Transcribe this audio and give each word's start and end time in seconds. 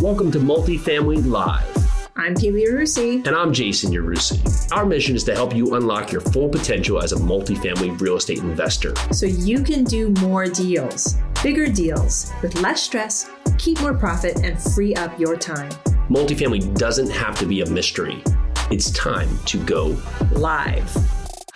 Welcome 0.00 0.32
to 0.32 0.38
Multifamily 0.38 1.24
Live. 1.30 2.08
I'm 2.16 2.34
Pili 2.34 2.66
Yarusi. 2.66 3.24
And 3.26 3.36
I'm 3.36 3.52
Jason 3.52 3.92
Yarusi. 3.92 4.72
Our 4.72 4.84
mission 4.84 5.14
is 5.14 5.22
to 5.24 5.34
help 5.34 5.54
you 5.54 5.74
unlock 5.76 6.10
your 6.10 6.20
full 6.20 6.48
potential 6.48 7.00
as 7.00 7.12
a 7.12 7.16
multifamily 7.16 8.00
real 8.00 8.16
estate 8.16 8.38
investor. 8.38 8.94
So 9.12 9.26
you 9.26 9.62
can 9.62 9.84
do 9.84 10.10
more 10.20 10.46
deals, 10.46 11.16
bigger 11.42 11.68
deals, 11.68 12.32
with 12.42 12.60
less 12.60 12.82
stress, 12.82 13.30
keep 13.58 13.80
more 13.80 13.94
profit, 13.94 14.40
and 14.42 14.60
free 14.60 14.94
up 14.94 15.16
your 15.20 15.36
time. 15.36 15.70
Multifamily 16.08 16.76
doesn't 16.76 17.10
have 17.10 17.38
to 17.38 17.46
be 17.46 17.60
a 17.60 17.66
mystery. 17.66 18.24
It's 18.70 18.90
time 18.92 19.28
to 19.46 19.62
go 19.64 19.96
live. 20.32 20.90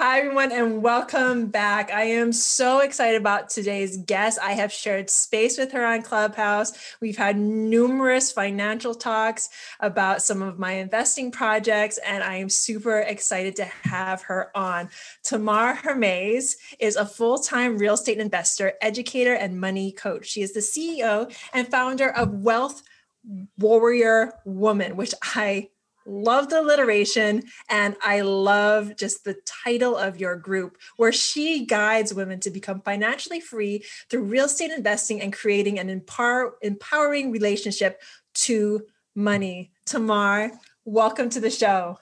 Hi, 0.09 0.21
everyone, 0.21 0.53
and 0.53 0.85
welcome 0.85 1.49
back. 1.49 1.91
I 1.91 2.05
am 2.05 2.33
so 2.33 2.79
excited 2.79 3.21
about 3.21 3.51
today's 3.51 3.97
guest. 3.97 4.39
I 4.41 4.53
have 4.53 4.73
shared 4.73 5.11
space 5.11 5.59
with 5.59 5.73
her 5.73 5.85
on 5.85 6.03
Clubhouse. 6.03 6.73
We've 7.01 7.17
had 7.17 7.37
numerous 7.37 8.31
financial 8.31 8.95
talks 8.95 9.49
about 9.81 10.23
some 10.23 10.43
of 10.43 10.61
my 10.61 10.75
investing 10.75 11.33
projects, 11.33 11.99
and 12.07 12.23
I 12.23 12.37
am 12.37 12.49
super 12.49 13.01
excited 13.01 13.57
to 13.57 13.65
have 13.65 14.23
her 14.23 14.57
on. 14.57 14.91
Tamar 15.25 15.75
Hermes 15.75 16.57
is 16.79 16.95
a 16.95 17.05
full 17.05 17.39
time 17.39 17.77
real 17.77 17.95
estate 17.95 18.19
investor, 18.19 18.75
educator, 18.81 19.35
and 19.35 19.61
money 19.61 19.91
coach. 19.91 20.27
She 20.27 20.41
is 20.41 20.53
the 20.53 20.61
CEO 20.61 21.37
and 21.53 21.67
founder 21.67 22.11
of 22.11 22.33
Wealth 22.33 22.81
Warrior 23.59 24.35
Woman, 24.45 24.95
which 24.95 25.15
I 25.35 25.71
love 26.07 26.49
the 26.49 26.61
alliteration 26.61 27.43
and 27.69 27.97
i 28.03 28.21
love 28.21 28.97
just 28.97 29.25
the 29.25 29.37
title 29.45 29.97
of 29.97 30.21
your 30.21 30.37
group 30.37 30.77
where 30.97 31.13
she 31.13 31.67
guides 31.67 32.15
women 32.15 32.41
to 32.41 32.51
become 32.51 32.81
financially 32.81 33.41
free 33.41 33.85
through 34.09 34.23
real 34.23 34.47
estate 34.47 34.71
investing 34.71 35.21
and 35.21 35.33
creating 35.33 35.79
an 35.79 35.91
empower, 35.91 36.55
empowering 36.63 37.31
relationship 37.31 38.01
to 38.35 38.83
money 39.15 39.73
tamar 39.85 40.51
welcome 40.85 41.29
to 41.29 41.41
the 41.41 41.51
show 41.51 41.99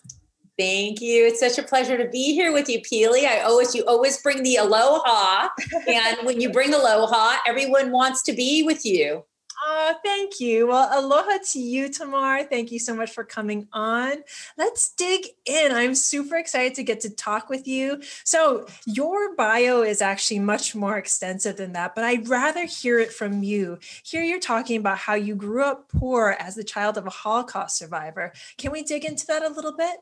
Thank 0.56 1.00
you. 1.00 1.27
It's 1.27 1.41
such 1.41 1.58
a 1.58 1.64
pleasure 1.64 1.97
to 1.97 2.08
be 2.08 2.32
here 2.32 2.52
with 2.52 2.69
you, 2.69 2.80
Pili. 2.80 3.27
I 3.27 3.41
always 3.41 3.75
you 3.75 3.84
always 3.86 4.22
bring 4.22 4.44
the 4.44 4.56
aloha, 4.56 5.48
and 5.88 6.19
when 6.22 6.41
you 6.41 6.50
bring 6.50 6.72
aloha, 6.72 7.38
everyone 7.44 7.91
wants 7.91 8.22
to 8.22 8.32
be 8.32 8.62
with 8.62 8.86
you. 8.86 9.25
Oh, 9.66 9.94
thank 10.04 10.40
you. 10.40 10.66
Well, 10.66 10.90
aloha 10.92 11.38
to 11.52 11.58
you, 11.58 11.88
Tamar. 11.88 12.44
Thank 12.44 12.70
you 12.70 12.78
so 12.78 12.94
much 12.94 13.12
for 13.12 13.24
coming 13.24 13.66
on. 13.72 14.16
Let's 14.58 14.90
dig 14.90 15.24
in. 15.46 15.72
I'm 15.72 15.94
super 15.94 16.36
excited 16.36 16.74
to 16.74 16.82
get 16.82 17.00
to 17.00 17.10
talk 17.10 17.48
with 17.48 17.66
you. 17.66 18.02
So, 18.24 18.66
your 18.84 19.34
bio 19.34 19.80
is 19.80 20.02
actually 20.02 20.40
much 20.40 20.74
more 20.74 20.98
extensive 20.98 21.56
than 21.56 21.72
that, 21.72 21.94
but 21.94 22.04
I'd 22.04 22.28
rather 22.28 22.66
hear 22.66 22.98
it 22.98 23.10
from 23.10 23.42
you. 23.42 23.78
Here, 24.04 24.22
you're 24.22 24.38
talking 24.38 24.76
about 24.76 24.98
how 24.98 25.14
you 25.14 25.34
grew 25.34 25.64
up 25.64 25.88
poor 25.88 26.36
as 26.38 26.56
the 26.56 26.64
child 26.64 26.98
of 26.98 27.06
a 27.06 27.10
Holocaust 27.10 27.78
survivor. 27.78 28.34
Can 28.58 28.70
we 28.70 28.82
dig 28.82 29.06
into 29.06 29.26
that 29.28 29.42
a 29.42 29.48
little 29.48 29.74
bit? 29.74 29.96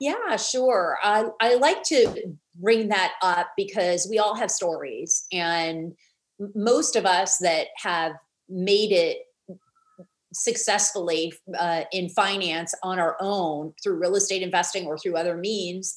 Yeah, 0.00 0.36
sure. 0.36 0.98
I, 1.04 1.26
I 1.40 1.54
like 1.54 1.84
to 1.84 2.36
bring 2.56 2.88
that 2.88 3.12
up 3.22 3.50
because 3.56 4.08
we 4.10 4.18
all 4.18 4.34
have 4.34 4.50
stories, 4.50 5.28
and 5.32 5.94
most 6.56 6.96
of 6.96 7.06
us 7.06 7.38
that 7.38 7.68
have 7.76 8.12
made 8.48 8.92
it 8.92 9.18
successfully 10.32 11.32
uh, 11.58 11.84
in 11.92 12.08
finance 12.08 12.74
on 12.82 12.98
our 12.98 13.16
own 13.20 13.72
through 13.82 13.98
real 13.98 14.14
estate 14.14 14.42
investing 14.42 14.86
or 14.86 14.98
through 14.98 15.16
other 15.16 15.36
means 15.36 15.96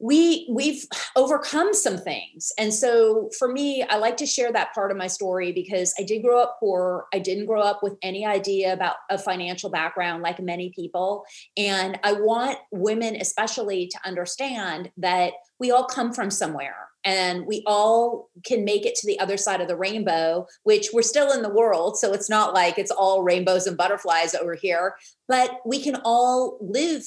we 0.00 0.48
we've 0.50 0.86
overcome 1.14 1.74
some 1.74 1.98
things. 1.98 2.52
And 2.58 2.72
so 2.72 3.28
for 3.38 3.48
me 3.48 3.82
i 3.82 3.96
like 3.96 4.16
to 4.16 4.26
share 4.26 4.50
that 4.52 4.74
part 4.74 4.90
of 4.90 4.96
my 4.96 5.06
story 5.06 5.52
because 5.52 5.94
i 5.98 6.02
did 6.02 6.22
grow 6.22 6.42
up 6.42 6.56
poor. 6.58 7.06
I 7.12 7.18
didn't 7.18 7.46
grow 7.46 7.60
up 7.60 7.82
with 7.82 7.96
any 8.02 8.24
idea 8.24 8.72
about 8.72 8.96
a 9.10 9.18
financial 9.18 9.70
background 9.70 10.22
like 10.22 10.40
many 10.40 10.72
people. 10.74 11.24
And 11.56 11.98
i 12.02 12.12
want 12.12 12.58
women 12.72 13.16
especially 13.16 13.88
to 13.88 13.98
understand 14.04 14.90
that 14.96 15.34
we 15.58 15.70
all 15.70 15.84
come 15.84 16.12
from 16.12 16.30
somewhere 16.30 16.89
and 17.04 17.46
we 17.46 17.62
all 17.66 18.28
can 18.44 18.64
make 18.64 18.84
it 18.84 18.94
to 18.94 19.06
the 19.06 19.18
other 19.20 19.36
side 19.36 19.60
of 19.60 19.68
the 19.68 19.76
rainbow 19.76 20.46
which 20.64 20.88
we're 20.92 21.02
still 21.02 21.32
in 21.32 21.42
the 21.42 21.48
world 21.48 21.98
so 21.98 22.12
it's 22.12 22.30
not 22.30 22.54
like 22.54 22.78
it's 22.78 22.90
all 22.90 23.22
rainbows 23.22 23.66
and 23.66 23.76
butterflies 23.76 24.34
over 24.34 24.54
here 24.54 24.94
but 25.28 25.60
we 25.64 25.82
can 25.82 25.96
all 26.04 26.58
live 26.60 27.04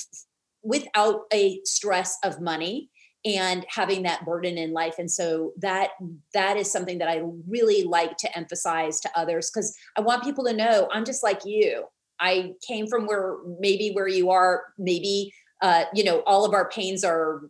without 0.63 1.21
a 1.33 1.59
stress 1.65 2.17
of 2.23 2.41
money 2.41 2.89
and 3.25 3.65
having 3.69 4.03
that 4.03 4.25
burden 4.25 4.57
in 4.57 4.73
life 4.73 4.95
and 4.97 5.09
so 5.09 5.53
that 5.57 5.91
that 6.33 6.57
is 6.57 6.71
something 6.71 6.97
that 6.97 7.09
i 7.09 7.21
really 7.47 7.83
like 7.83 8.17
to 8.17 8.37
emphasize 8.37 8.99
to 8.99 9.09
others 9.15 9.49
because 9.49 9.75
i 9.97 10.01
want 10.01 10.23
people 10.23 10.43
to 10.43 10.53
know 10.53 10.89
i'm 10.91 11.05
just 11.05 11.23
like 11.23 11.45
you. 11.45 11.85
I 12.19 12.53
came 12.65 12.87
from 12.87 13.05
where 13.05 13.37
maybe 13.59 13.91
where 13.91 14.07
you 14.07 14.29
are 14.29 14.63
maybe 14.77 15.33
uh, 15.61 15.85
you 15.93 16.03
know 16.03 16.21
all 16.25 16.45
of 16.45 16.53
our 16.53 16.69
pains 16.69 17.03
are 17.03 17.41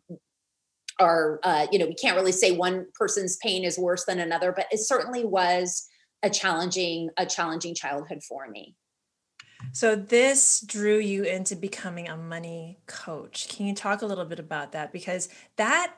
are 0.99 1.39
uh, 1.43 1.67
you 1.71 1.79
know 1.79 1.85
we 1.85 1.95
can't 1.95 2.15
really 2.15 2.31
say 2.31 2.51
one 2.51 2.85
person's 2.93 3.37
pain 3.37 3.63
is 3.63 3.77
worse 3.77 4.05
than 4.05 4.19
another 4.19 4.51
but 4.51 4.67
it 4.71 4.79
certainly 4.79 5.25
was 5.25 5.87
a 6.23 6.29
challenging 6.29 7.09
a 7.17 7.25
challenging 7.25 7.75
childhood 7.75 8.23
for 8.23 8.49
me. 8.49 8.75
So 9.71 9.95
this 9.95 10.61
drew 10.61 10.97
you 10.97 11.23
into 11.23 11.55
becoming 11.55 12.09
a 12.09 12.17
money 12.17 12.79
coach. 12.85 13.47
Can 13.47 13.65
you 13.65 13.73
talk 13.73 14.01
a 14.01 14.05
little 14.05 14.25
bit 14.25 14.39
about 14.39 14.73
that? 14.73 14.91
Because 14.91 15.29
that 15.55 15.93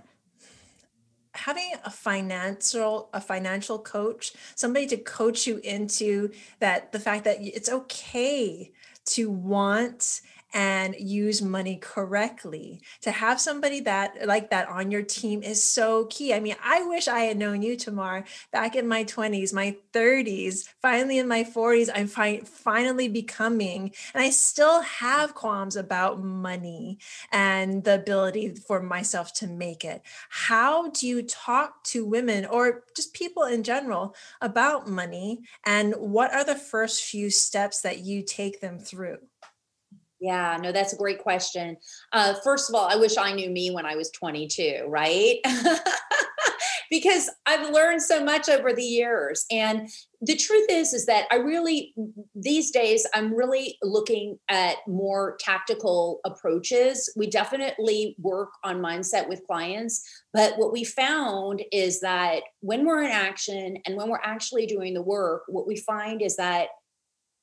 having 1.33 1.73
a 1.83 1.89
financial 1.89 3.09
a 3.13 3.19
financial 3.19 3.77
coach 3.77 4.31
somebody 4.55 4.87
to 4.87 4.95
coach 4.95 5.45
you 5.45 5.57
into 5.65 6.31
that 6.59 6.93
the 6.93 6.99
fact 6.99 7.25
that 7.25 7.37
it's 7.41 7.67
okay 7.67 8.71
to 9.03 9.29
want 9.29 10.21
and 10.55 10.95
use 10.97 11.41
money 11.41 11.75
correctly. 11.75 12.81
To 13.01 13.11
have 13.11 13.41
somebody 13.41 13.81
that 13.81 14.25
like 14.25 14.49
that 14.51 14.69
on 14.69 14.89
your 14.89 15.03
team 15.03 15.43
is 15.43 15.61
so 15.61 16.05
key. 16.05 16.33
I 16.33 16.39
mean, 16.39 16.55
I 16.63 16.83
wish 16.87 17.09
I 17.09 17.19
had 17.19 17.37
known 17.37 17.61
you, 17.61 17.75
Tamar, 17.75 18.23
back 18.53 18.75
in 18.75 18.87
my 18.87 19.03
20s, 19.03 19.53
my 19.53 19.75
30s, 19.93 20.69
finally 20.81 21.17
in 21.19 21.27
my 21.27 21.43
40s, 21.43 21.89
I'm 21.93 22.07
fi- 22.07 22.39
finally 22.45 23.09
becoming, 23.09 23.91
and 24.13 24.23
I 24.23 24.29
still 24.29 24.81
have 24.81 25.35
qualms 25.35 25.75
about 25.75 26.23
money 26.23 26.99
and 27.33 27.83
the 27.83 27.95
ability 27.95 28.55
for 28.55 28.81
myself 28.81 29.33
to 29.35 29.47
make 29.47 29.83
it. 29.83 30.01
How 30.29 30.89
do 30.89 31.05
you 31.05 31.21
talk 31.23 31.83
to 31.85 32.05
women 32.05 32.45
or 32.45 32.83
just 32.95 33.13
people 33.13 33.43
in 33.43 33.63
general 33.63 34.15
about 34.41 34.87
money? 34.87 35.41
And 35.65 35.93
what 35.97 36.33
are 36.33 36.45
the 36.45 36.55
first 36.55 37.03
few 37.03 37.29
steps 37.29 37.81
that 37.81 37.99
you 37.99 38.23
take 38.23 38.61
them 38.61 38.79
through? 38.79 39.17
Yeah, 40.25 40.57
no, 40.59 40.71
that's 40.71 40.91
a 40.91 40.97
great 40.97 41.19
question. 41.19 41.77
Uh, 42.11 42.33
first 42.43 42.67
of 42.67 42.73
all, 42.73 42.87
I 42.87 42.95
wish 42.95 43.15
I 43.15 43.31
knew 43.31 43.51
me 43.51 43.69
when 43.69 43.85
I 43.85 43.95
was 43.95 44.09
22, 44.09 44.85
right? 44.87 45.37
because 46.89 47.29
I've 47.45 47.69
learned 47.69 48.01
so 48.01 48.23
much 48.23 48.49
over 48.49 48.73
the 48.73 48.81
years. 48.81 49.45
And 49.51 49.87
the 50.21 50.35
truth 50.35 50.65
is, 50.71 50.93
is 50.93 51.05
that 51.05 51.27
I 51.29 51.35
really, 51.35 51.93
these 52.33 52.71
days, 52.71 53.05
I'm 53.13 53.35
really 53.35 53.77
looking 53.83 54.39
at 54.49 54.77
more 54.87 55.37
tactical 55.39 56.21
approaches. 56.25 57.13
We 57.15 57.27
definitely 57.27 58.15
work 58.17 58.49
on 58.63 58.81
mindset 58.81 59.29
with 59.29 59.45
clients. 59.45 60.03
But 60.33 60.57
what 60.57 60.73
we 60.73 60.83
found 60.83 61.61
is 61.71 61.99
that 61.99 62.41
when 62.61 62.83
we're 62.83 63.03
in 63.03 63.11
action 63.11 63.77
and 63.85 63.95
when 63.95 64.09
we're 64.09 64.17
actually 64.23 64.65
doing 64.65 64.95
the 64.95 65.03
work, 65.03 65.43
what 65.49 65.67
we 65.67 65.75
find 65.75 66.23
is 66.23 66.35
that 66.37 66.69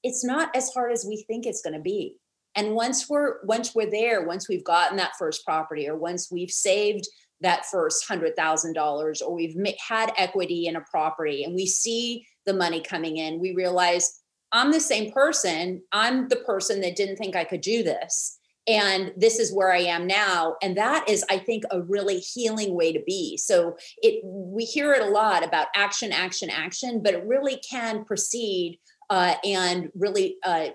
it's 0.03 0.25
not 0.25 0.55
as 0.57 0.71
hard 0.71 0.91
as 0.91 1.07
we 1.09 1.25
think 1.29 1.47
it's 1.47 1.63
going 1.63 1.75
to 1.75 1.81
be 1.81 2.17
and 2.57 2.75
once 2.75 3.09
we're 3.09 3.45
once 3.45 3.75
we're 3.75 3.91
there 3.91 4.27
once 4.27 4.49
we've 4.49 4.65
gotten 4.65 4.97
that 4.97 5.17
first 5.19 5.45
property 5.45 5.89
or 5.89 5.97
once 5.97 6.31
we've 6.31 6.51
saved 6.51 7.07
that 7.41 7.67
first 7.67 8.07
hundred 8.07 8.37
thousand 8.37 8.73
dollars 8.73 9.21
or 9.21 9.35
we've 9.35 9.57
had 9.87 10.13
equity 10.17 10.67
in 10.67 10.77
a 10.77 10.81
property 10.83 11.45
and 11.45 11.55
we 11.55 11.67
see 11.67 12.27
the 12.47 12.55
money 12.55 12.81
coming 12.81 13.17
in 13.17 13.41
we 13.41 13.53
realize 13.53 14.23
i'm 14.53 14.71
the 14.71 14.81
same 14.81 15.11
person. 15.13 15.83
I'm 15.93 16.29
the 16.29 16.37
person 16.37 16.81
that 16.83 16.97
didn't 16.97 17.17
think 17.17 17.35
i 17.35 17.45
could 17.45 17.63
do 17.63 17.83
this. 17.83 18.39
And 18.69 19.13
this 19.17 19.41
is 19.41 19.53
where 19.53 19.73
i 19.73 19.79
am 19.79 20.07
now. 20.07 20.57
And 20.63 20.77
that 20.77 21.09
is 21.09 21.25
i 21.31 21.39
think 21.39 21.65
a 21.71 21.83
really 21.83 22.19
healing 22.19 22.75
way 22.75 22.93
to 22.93 23.03
be. 23.05 23.37
So 23.37 23.77
it 24.03 24.21
we 24.25 24.65
hear 24.65 24.93
it 24.93 25.03
a 25.03 25.11
lot 25.11 25.45
about 25.45 25.69
action 25.75 26.13
action 26.13 26.51
action 26.51 27.03
but 27.03 27.15
it 27.15 27.25
really 27.27 27.61
can 27.69 28.05
proceed 28.05 28.79
uh, 29.11 29.35
and 29.45 29.91
really 29.95 30.37
uh, 30.45 30.69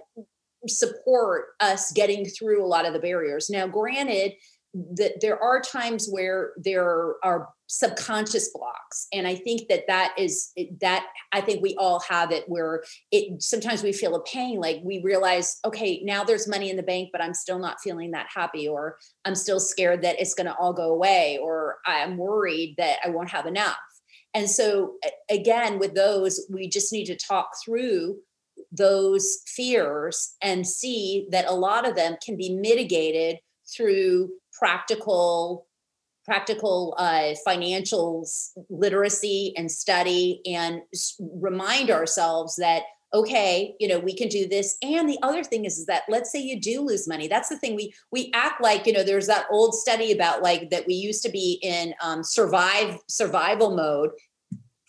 support 0.68 1.48
us 1.60 1.92
getting 1.92 2.26
through 2.26 2.64
a 2.64 2.68
lot 2.68 2.86
of 2.86 2.94
the 2.94 3.00
barriers. 3.00 3.50
Now, 3.50 3.68
granted, 3.68 4.34
that 4.74 5.22
there 5.22 5.42
are 5.42 5.60
times 5.60 6.08
where 6.10 6.54
there 6.58 7.16
are 7.24 7.50
subconscious 7.68 8.50
blocks 8.54 9.08
and 9.12 9.28
i 9.28 9.36
think 9.36 9.68
that 9.68 9.86
that 9.88 10.14
is 10.18 10.52
that 10.80 11.08
i 11.34 11.42
think 11.42 11.62
we 11.62 11.76
all 11.76 12.00
have 12.02 12.32
it 12.32 12.44
where 12.48 12.84
it 13.12 13.42
sometimes 13.42 13.84
we 13.84 13.92
feel 13.92 14.16
a 14.16 14.24
pain 14.24 14.60
like 14.60 14.80
we 14.84 15.02
realize 15.04 15.60
okay 15.66 16.02
now 16.04 16.24
there's 16.24 16.48
money 16.48 16.70
in 16.70 16.78
the 16.78 16.84
bank 16.84 17.10
but 17.12 17.22
i'm 17.22 17.34
still 17.34 17.60
not 17.60 17.80
feeling 17.82 18.12
that 18.12 18.28
happy 18.34 18.68
or 18.68 18.98
i'm 19.26 19.36
still 19.36 19.60
scared 19.60 20.02
that 20.02 20.20
it's 20.20 20.34
going 20.34 20.48
to 20.48 20.56
all 20.56 20.74
go 20.74 20.94
away 20.94 21.40
or 21.42 21.78
i'm 21.86 22.18
worried 22.18 22.76
that 22.78 23.00
i 23.04 23.10
won't 23.10 23.30
have 23.30 23.48
enough 23.48 23.76
and 24.34 24.50
so 24.50 24.94
again 25.30 25.78
with 25.80 25.94
those 25.94 26.46
we 26.50 26.70
just 26.70 26.94
need 26.94 27.06
to 27.06 27.16
talk 27.16 27.50
through 27.66 28.18
those 28.78 29.40
fears 29.48 30.36
and 30.42 30.68
see 30.68 31.28
that 31.32 31.48
a 31.48 31.54
lot 31.54 31.88
of 31.88 31.96
them 31.96 32.16
can 32.24 32.38
be 32.38 32.56
mitigated 32.56 33.40
through 33.76 34.30
practical 34.54 35.66
practical 36.26 36.94
uh, 36.98 37.34
financials 37.48 38.50
literacy 38.70 39.54
and 39.56 39.72
study 39.72 40.42
and 40.46 40.82
remind 41.40 41.90
ourselves 41.90 42.58
that 42.58 42.84
okay 43.14 43.74
you 43.80 43.88
know 43.88 43.98
we 44.00 44.14
can 44.14 44.28
do 44.28 44.48
this. 44.48 44.78
And 44.82 45.08
the 45.08 45.20
other 45.24 45.44
thing 45.44 45.64
is, 45.64 45.78
is 45.78 45.86
that 45.86 46.04
let's 46.10 46.30
say 46.30 46.40
you 46.40 46.60
do 46.60 46.82
lose 46.82 47.08
money. 47.08 47.28
That's 47.30 47.50
the 47.50 47.58
thing 47.58 47.76
we 47.76 47.94
we 48.12 48.32
act 48.34 48.62
like 48.62 48.86
you 48.86 48.94
know 48.94 49.04
there's 49.04 49.28
that 49.28 49.46
old 49.50 49.74
study 49.74 50.12
about 50.12 50.44
like 50.44 50.70
that 50.72 50.86
we 50.86 50.96
used 50.96 51.24
to 51.24 51.30
be 51.30 51.60
in 51.64 51.94
um, 52.02 52.24
survive 52.24 53.00
survival 53.08 53.76
mode 53.76 54.12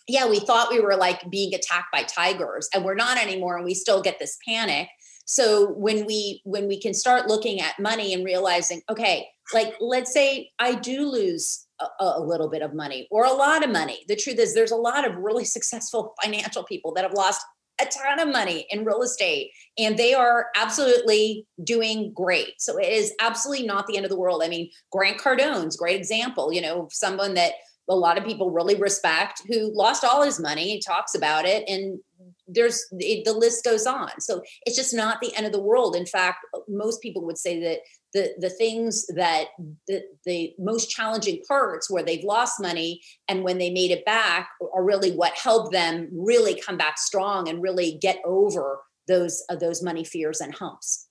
yeah 0.09 0.27
we 0.27 0.39
thought 0.39 0.71
we 0.71 0.81
were 0.81 0.95
like 0.95 1.29
being 1.29 1.53
attacked 1.53 1.91
by 1.93 2.03
tigers 2.03 2.67
and 2.73 2.83
we're 2.83 2.95
not 2.95 3.17
anymore 3.17 3.55
and 3.55 3.65
we 3.65 3.73
still 3.73 4.01
get 4.01 4.19
this 4.19 4.37
panic. 4.47 4.89
So 5.25 5.73
when 5.73 6.07
we 6.07 6.41
when 6.43 6.67
we 6.67 6.81
can 6.81 6.93
start 6.93 7.27
looking 7.27 7.61
at 7.61 7.79
money 7.79 8.13
and 8.13 8.25
realizing 8.25 8.81
okay 8.89 9.27
like 9.53 9.75
let's 9.79 10.11
say 10.11 10.49
i 10.59 10.73
do 10.73 11.09
lose 11.09 11.67
a, 11.79 12.03
a, 12.03 12.21
little 12.21 12.49
bit 12.49 12.61
of 12.61 12.73
money 12.73 13.07
or 13.09 13.25
a 13.25 13.31
lot 13.31 13.63
of 13.63 13.69
money. 13.69 14.03
The 14.07 14.15
truth 14.15 14.37
is 14.37 14.53
there's 14.53 14.71
a 14.71 14.75
lot 14.75 15.07
of 15.07 15.15
really 15.15 15.45
successful 15.57 16.13
financial 16.21 16.63
people 16.63 16.93
that 16.93 17.03
have 17.03 17.13
lost 17.13 17.41
a 17.81 17.85
ton 17.85 18.19
of 18.19 18.27
money 18.27 18.67
in 18.71 18.83
real 18.83 19.01
estate 19.03 19.51
and 19.77 19.97
they 19.97 20.13
are 20.13 20.47
absolutely 20.57 21.47
doing 21.63 22.11
great. 22.13 22.55
So 22.59 22.77
it 22.77 22.91
is 22.91 23.13
absolutely 23.21 23.65
not 23.65 23.87
the 23.87 23.95
end 23.95 24.05
of 24.05 24.09
the 24.09 24.19
world. 24.19 24.41
I 24.43 24.49
mean 24.49 24.69
grant 24.91 25.19
cardone's 25.19 25.77
great 25.77 25.97
example 25.97 26.51
you 26.51 26.61
know 26.61 26.87
someone 26.91 27.35
that 27.35 27.53
a 27.89 27.95
lot 27.95 28.17
of 28.17 28.25
people 28.25 28.51
really 28.51 28.75
respect 28.75 29.41
who 29.47 29.71
lost 29.75 30.03
all 30.03 30.21
his 30.21 30.39
money 30.39 30.63
he 30.63 30.79
talks 30.79 31.15
about 31.15 31.45
it 31.45 31.67
and 31.67 31.99
there's 32.47 32.85
it, 32.91 33.25
the 33.25 33.33
list 33.33 33.63
goes 33.63 33.85
on. 33.85 34.09
So 34.19 34.41
it's 34.65 34.75
just 34.75 34.93
not 34.93 35.21
the 35.21 35.33
end 35.35 35.45
of 35.45 35.51
the 35.51 35.61
world. 35.61 35.95
In 35.95 36.05
fact 36.05 36.39
most 36.67 37.01
people 37.01 37.25
would 37.25 37.37
say 37.37 37.59
that 37.61 37.79
the 38.13 38.33
the 38.39 38.49
things 38.49 39.05
that 39.07 39.47
the, 39.87 40.01
the 40.25 40.53
most 40.57 40.89
challenging 40.89 41.41
parts 41.47 41.89
where 41.89 42.03
they've 42.03 42.23
lost 42.23 42.61
money 42.61 43.01
and 43.27 43.43
when 43.43 43.57
they 43.57 43.69
made 43.69 43.91
it 43.91 44.05
back 44.05 44.49
are 44.73 44.83
really 44.83 45.11
what 45.11 45.33
helped 45.33 45.71
them 45.71 46.09
really 46.11 46.59
come 46.59 46.77
back 46.77 46.97
strong 46.97 47.47
and 47.47 47.61
really 47.61 47.97
get 48.01 48.19
over 48.25 48.79
those 49.07 49.43
uh, 49.49 49.55
those 49.55 49.83
money 49.83 50.03
fears 50.03 50.41
and 50.41 50.55
humps 50.55 51.08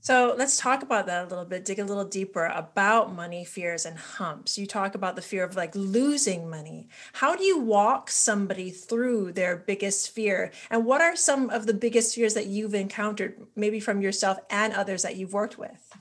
so 0.00 0.34
let's 0.36 0.56
talk 0.56 0.82
about 0.82 1.06
that 1.06 1.26
a 1.26 1.28
little 1.28 1.44
bit, 1.44 1.64
dig 1.64 1.78
a 1.78 1.84
little 1.84 2.04
deeper 2.04 2.46
about 2.46 3.14
money 3.14 3.44
fears 3.44 3.84
and 3.84 3.98
humps. 3.98 4.56
You 4.56 4.66
talk 4.66 4.94
about 4.94 5.14
the 5.14 5.22
fear 5.22 5.44
of 5.44 5.56
like 5.56 5.74
losing 5.74 6.48
money. 6.48 6.88
How 7.12 7.36
do 7.36 7.44
you 7.44 7.58
walk 7.58 8.10
somebody 8.10 8.70
through 8.70 9.32
their 9.32 9.56
biggest 9.56 10.10
fear? 10.10 10.52
And 10.70 10.86
what 10.86 11.00
are 11.00 11.14
some 11.16 11.50
of 11.50 11.66
the 11.66 11.74
biggest 11.74 12.14
fears 12.14 12.34
that 12.34 12.46
you've 12.46 12.74
encountered, 12.74 13.46
maybe 13.56 13.78
from 13.78 14.00
yourself 14.00 14.38
and 14.48 14.72
others 14.72 15.02
that 15.02 15.16
you've 15.16 15.34
worked 15.34 15.58
with? 15.58 15.92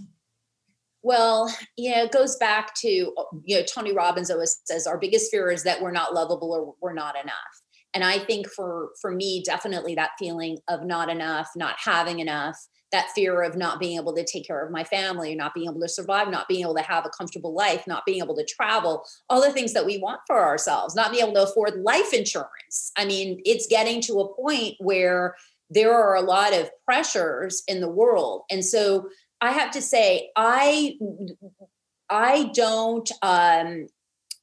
Well, 1.01 1.53
yeah, 1.77 2.03
it 2.03 2.11
goes 2.11 2.37
back 2.37 2.75
to, 2.75 2.87
you 2.87 3.57
know, 3.57 3.63
Tony 3.63 3.93
Robbins 3.93 4.31
always 4.31 4.59
says 4.65 4.87
our 4.87 4.97
biggest 4.97 5.31
fear 5.31 5.49
is 5.51 5.63
that 5.63 5.81
we're 5.81 5.91
not 5.91 6.13
lovable 6.13 6.51
or 6.51 6.75
we're 6.81 6.93
not 6.93 7.15
enough. 7.21 7.35
And 7.93 8.03
I 8.03 8.19
think 8.19 8.47
for 8.47 8.91
for 9.01 9.11
me, 9.11 9.41
definitely 9.43 9.95
that 9.95 10.11
feeling 10.19 10.59
of 10.67 10.85
not 10.85 11.09
enough, 11.09 11.49
not 11.55 11.75
having 11.83 12.19
enough, 12.19 12.57
that 12.91 13.09
fear 13.11 13.41
of 13.41 13.55
not 13.55 13.79
being 13.79 13.97
able 13.97 14.15
to 14.15 14.23
take 14.23 14.47
care 14.47 14.65
of 14.65 14.71
my 14.71 14.83
family, 14.83 15.35
not 15.35 15.53
being 15.53 15.69
able 15.69 15.81
to 15.81 15.87
survive, 15.87 16.29
not 16.29 16.47
being 16.47 16.61
able 16.61 16.75
to 16.75 16.81
have 16.81 17.05
a 17.05 17.09
comfortable 17.09 17.53
life, 17.53 17.85
not 17.85 18.05
being 18.05 18.21
able 18.21 18.35
to 18.35 18.45
travel, 18.45 19.05
all 19.29 19.41
the 19.41 19.51
things 19.51 19.73
that 19.73 19.85
we 19.85 19.97
want 19.97 20.21
for 20.25 20.43
ourselves, 20.43 20.95
not 20.95 21.11
being 21.11 21.23
able 21.23 21.33
to 21.33 21.43
afford 21.43 21.81
life 21.81 22.13
insurance. 22.13 22.91
I 22.97 23.05
mean, 23.05 23.41
it's 23.45 23.67
getting 23.67 24.01
to 24.01 24.21
a 24.21 24.33
point 24.35 24.75
where 24.79 25.35
there 25.69 25.93
are 25.93 26.15
a 26.15 26.21
lot 26.21 26.53
of 26.53 26.71
pressures 26.83 27.63
in 27.67 27.79
the 27.79 27.89
world. 27.89 28.43
And 28.49 28.65
so 28.65 29.09
I 29.39 29.51
have 29.51 29.71
to 29.71 29.81
say, 29.81 30.31
I 30.35 30.97
I 32.09 32.51
don't 32.55 33.09
um 33.21 33.87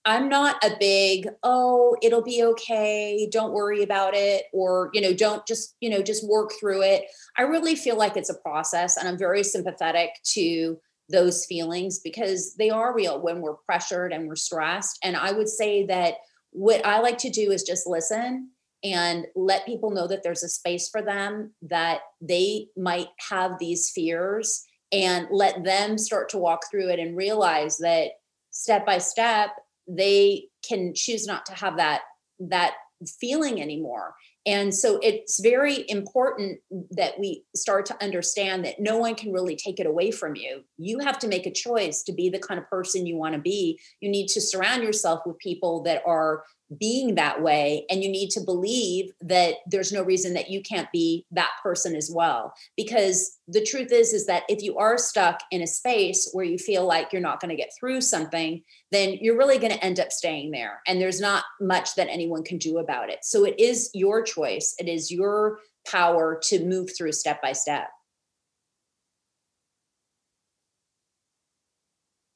I'm 0.07 0.29
not 0.29 0.65
a 0.65 0.71
big, 0.79 1.29
oh, 1.43 1.97
it'll 2.01 2.23
be 2.23 2.45
okay, 2.45 3.29
don't 3.33 3.53
worry 3.53 3.83
about 3.83 4.15
it, 4.15 4.45
or, 4.53 4.89
you 4.95 5.01
know, 5.01 5.13
don't 5.13 5.45
just, 5.47 5.75
you 5.81 5.91
know, 5.91 6.01
just 6.01 6.27
work 6.27 6.53
through 6.61 6.83
it. 6.83 7.07
I 7.37 7.43
really 7.43 7.75
feel 7.75 7.97
like 7.97 8.17
it's 8.17 8.31
a 8.31 8.39
process 8.39 8.97
and 8.97 9.09
I'm 9.09 9.19
very 9.19 9.43
sympathetic 9.43 10.11
to 10.35 10.79
those 11.09 11.45
feelings 11.45 11.99
because 11.99 12.55
they 12.55 12.71
are 12.71 12.95
real 12.95 13.21
when 13.21 13.41
we're 13.41 13.55
pressured 13.55 14.13
and 14.13 14.29
we're 14.29 14.37
stressed. 14.37 14.97
And 15.03 15.17
I 15.17 15.33
would 15.33 15.49
say 15.49 15.85
that 15.87 16.15
what 16.51 16.87
I 16.87 17.01
like 17.01 17.19
to 17.19 17.31
do 17.31 17.51
is 17.51 17.65
just 17.65 17.89
listen 17.89 18.51
and 18.85 19.27
let 19.35 19.67
people 19.67 19.91
know 19.91 20.07
that 20.07 20.23
there's 20.23 20.45
a 20.45 20.49
space 20.49 20.89
for 20.89 21.03
them, 21.03 21.53
that 21.63 22.01
they 22.21 22.69
might 22.77 23.09
have 23.29 23.59
these 23.59 23.91
fears, 23.91 24.65
and 24.93 25.27
let 25.33 25.65
them 25.65 25.99
start 25.99 26.29
to 26.29 26.39
walk 26.39 26.71
through 26.71 26.91
it 26.91 27.01
and 27.01 27.17
realize 27.17 27.79
that 27.79 28.11
step 28.51 28.87
by 28.87 28.99
step 28.99 29.51
they 29.89 30.49
can 30.67 30.95
choose 30.95 31.27
not 31.27 31.47
to 31.47 31.53
have 31.53 31.77
that 31.77 32.03
that 32.39 32.75
feeling 33.21 33.61
anymore 33.61 34.15
and 34.47 34.73
so 34.73 35.01
it's 35.03 35.41
very 35.41 35.85
important 35.91 36.61
that 36.93 37.19
we 37.19 37.43
start 37.57 37.85
to 37.87 38.03
understand 38.03 38.65
that 38.65 38.79
no 38.79 38.97
one 38.97 39.17
can 39.17 39.33
really 39.33 39.57
take 39.57 39.81
it 39.81 39.87
away 39.87 40.13
from 40.13 40.37
you. 40.37 40.63
You 40.79 41.01
have 41.01 41.19
to 41.19 41.29
make 41.29 41.47
a 41.47 41.53
choice 41.53 42.05
to 42.05 42.13
be 42.13 42.31
the 42.31 42.39
kind 42.39 42.61
of 42.61 42.71
person 42.71 43.07
you 43.07 43.17
want 43.17 43.35
to 43.35 43.41
be. 43.41 43.81
You 44.01 44.09
need 44.09 44.29
to 44.29 44.41
surround 44.41 44.85
yourself 44.85 45.23
with 45.27 45.37
people 45.39 45.83
that 45.83 46.01
are 46.07 46.45
being 46.79 47.15
that 47.15 47.43
way 47.43 47.87
and 47.89 48.03
you 48.03 48.09
need 48.09 48.29
to 48.29 48.41
believe 48.41 49.13
that 49.21 49.55
there's 49.71 49.93
no 49.93 50.03
reason 50.03 50.35
that 50.35 50.51
you 50.51 50.61
can't 50.61 50.91
be 50.91 51.25
that 51.31 51.51
person 51.63 51.95
as 51.95 52.11
well 52.13 52.53
because 52.77 53.39
the 53.47 53.65
truth 53.65 53.93
is 53.93 54.13
is 54.13 54.27
that 54.27 54.43
if 54.49 54.63
you 54.63 54.77
are 54.77 54.99
stuck 54.99 55.41
in 55.53 55.63
a 55.63 55.67
space 55.67 56.29
where 56.33 56.45
you 56.45 56.59
feel 56.59 56.85
like 56.85 57.13
you're 57.13 57.23
not 57.23 57.41
going 57.41 57.51
to 57.51 57.57
get 57.57 57.71
through 57.79 58.01
something 58.01 58.61
then 58.91 59.17
you're 59.21 59.39
really 59.39 59.59
going 59.59 59.73
to 59.73 59.85
end 59.85 60.01
up 60.01 60.11
staying 60.11 60.51
there 60.51 60.81
and 60.89 61.01
there's 61.01 61.21
not 61.21 61.45
much 61.61 61.95
that 61.95 62.09
anyone 62.09 62.43
can 62.43 62.59
do 62.59 62.79
about 62.79 63.11
it 63.11 63.19
so 63.23 63.45
it 63.45 63.59
is 63.61 63.89
your 63.95 64.21
choice 64.23 64.75
it 64.79 64.89
is 64.89 65.13
your 65.13 65.61
power 65.87 66.41
to 66.43 66.65
move 66.65 66.91
through 66.97 67.13
step 67.13 67.41
by 67.41 67.53
step 67.53 67.89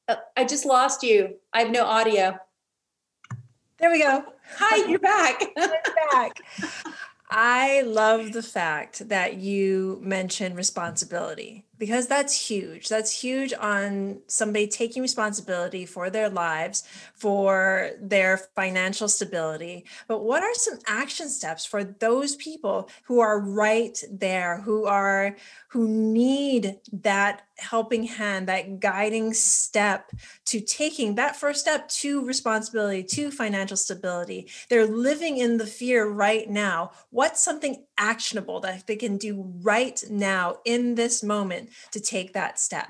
uh, 0.07 0.15
I 0.35 0.43
just 0.43 0.65
lost 0.65 1.03
you. 1.03 1.35
I 1.53 1.59
have 1.59 1.71
no 1.71 1.85
audio. 1.85 2.37
There 3.81 3.89
we 3.89 3.97
go. 3.97 4.23
Hi, 4.57 4.87
you're 4.87 4.99
back. 4.99 5.41
back. 6.11 6.39
I 7.31 7.81
love 7.81 8.31
the 8.31 8.43
fact 8.43 9.09
that 9.09 9.37
you 9.37 9.99
mentioned 10.03 10.55
responsibility 10.55 11.65
because 11.81 12.05
that's 12.05 12.39
huge. 12.39 12.89
That's 12.89 13.09
huge 13.23 13.55
on 13.59 14.19
somebody 14.27 14.67
taking 14.67 15.01
responsibility 15.01 15.87
for 15.87 16.11
their 16.11 16.29
lives, 16.29 16.83
for 17.15 17.89
their 17.99 18.37
financial 18.55 19.07
stability. 19.07 19.85
But 20.07 20.23
what 20.23 20.43
are 20.43 20.53
some 20.53 20.77
action 20.85 21.27
steps 21.27 21.65
for 21.65 21.83
those 21.83 22.35
people 22.35 22.87
who 23.05 23.19
are 23.19 23.39
right 23.39 23.97
there, 24.11 24.61
who 24.61 24.85
are 24.85 25.35
who 25.69 25.87
need 25.87 26.77
that 27.01 27.43
helping 27.57 28.03
hand, 28.03 28.47
that 28.47 28.79
guiding 28.79 29.33
step 29.33 30.11
to 30.45 30.59
taking 30.59 31.15
that 31.15 31.35
first 31.35 31.61
step 31.61 31.87
to 31.87 32.23
responsibility, 32.23 33.01
to 33.03 33.31
financial 33.31 33.77
stability? 33.77 34.47
They're 34.69 34.85
living 34.85 35.39
in 35.39 35.57
the 35.57 35.65
fear 35.65 36.07
right 36.07 36.47
now. 36.47 36.91
What's 37.09 37.41
something 37.41 37.85
actionable 37.97 38.59
that 38.59 38.85
they 38.85 38.95
can 38.95 39.17
do 39.17 39.51
right 39.61 40.03
now 40.11 40.57
in 40.63 40.93
this 40.93 41.23
moment 41.23 41.70
to 41.91 41.99
take 41.99 42.33
that 42.33 42.59
step? 42.59 42.89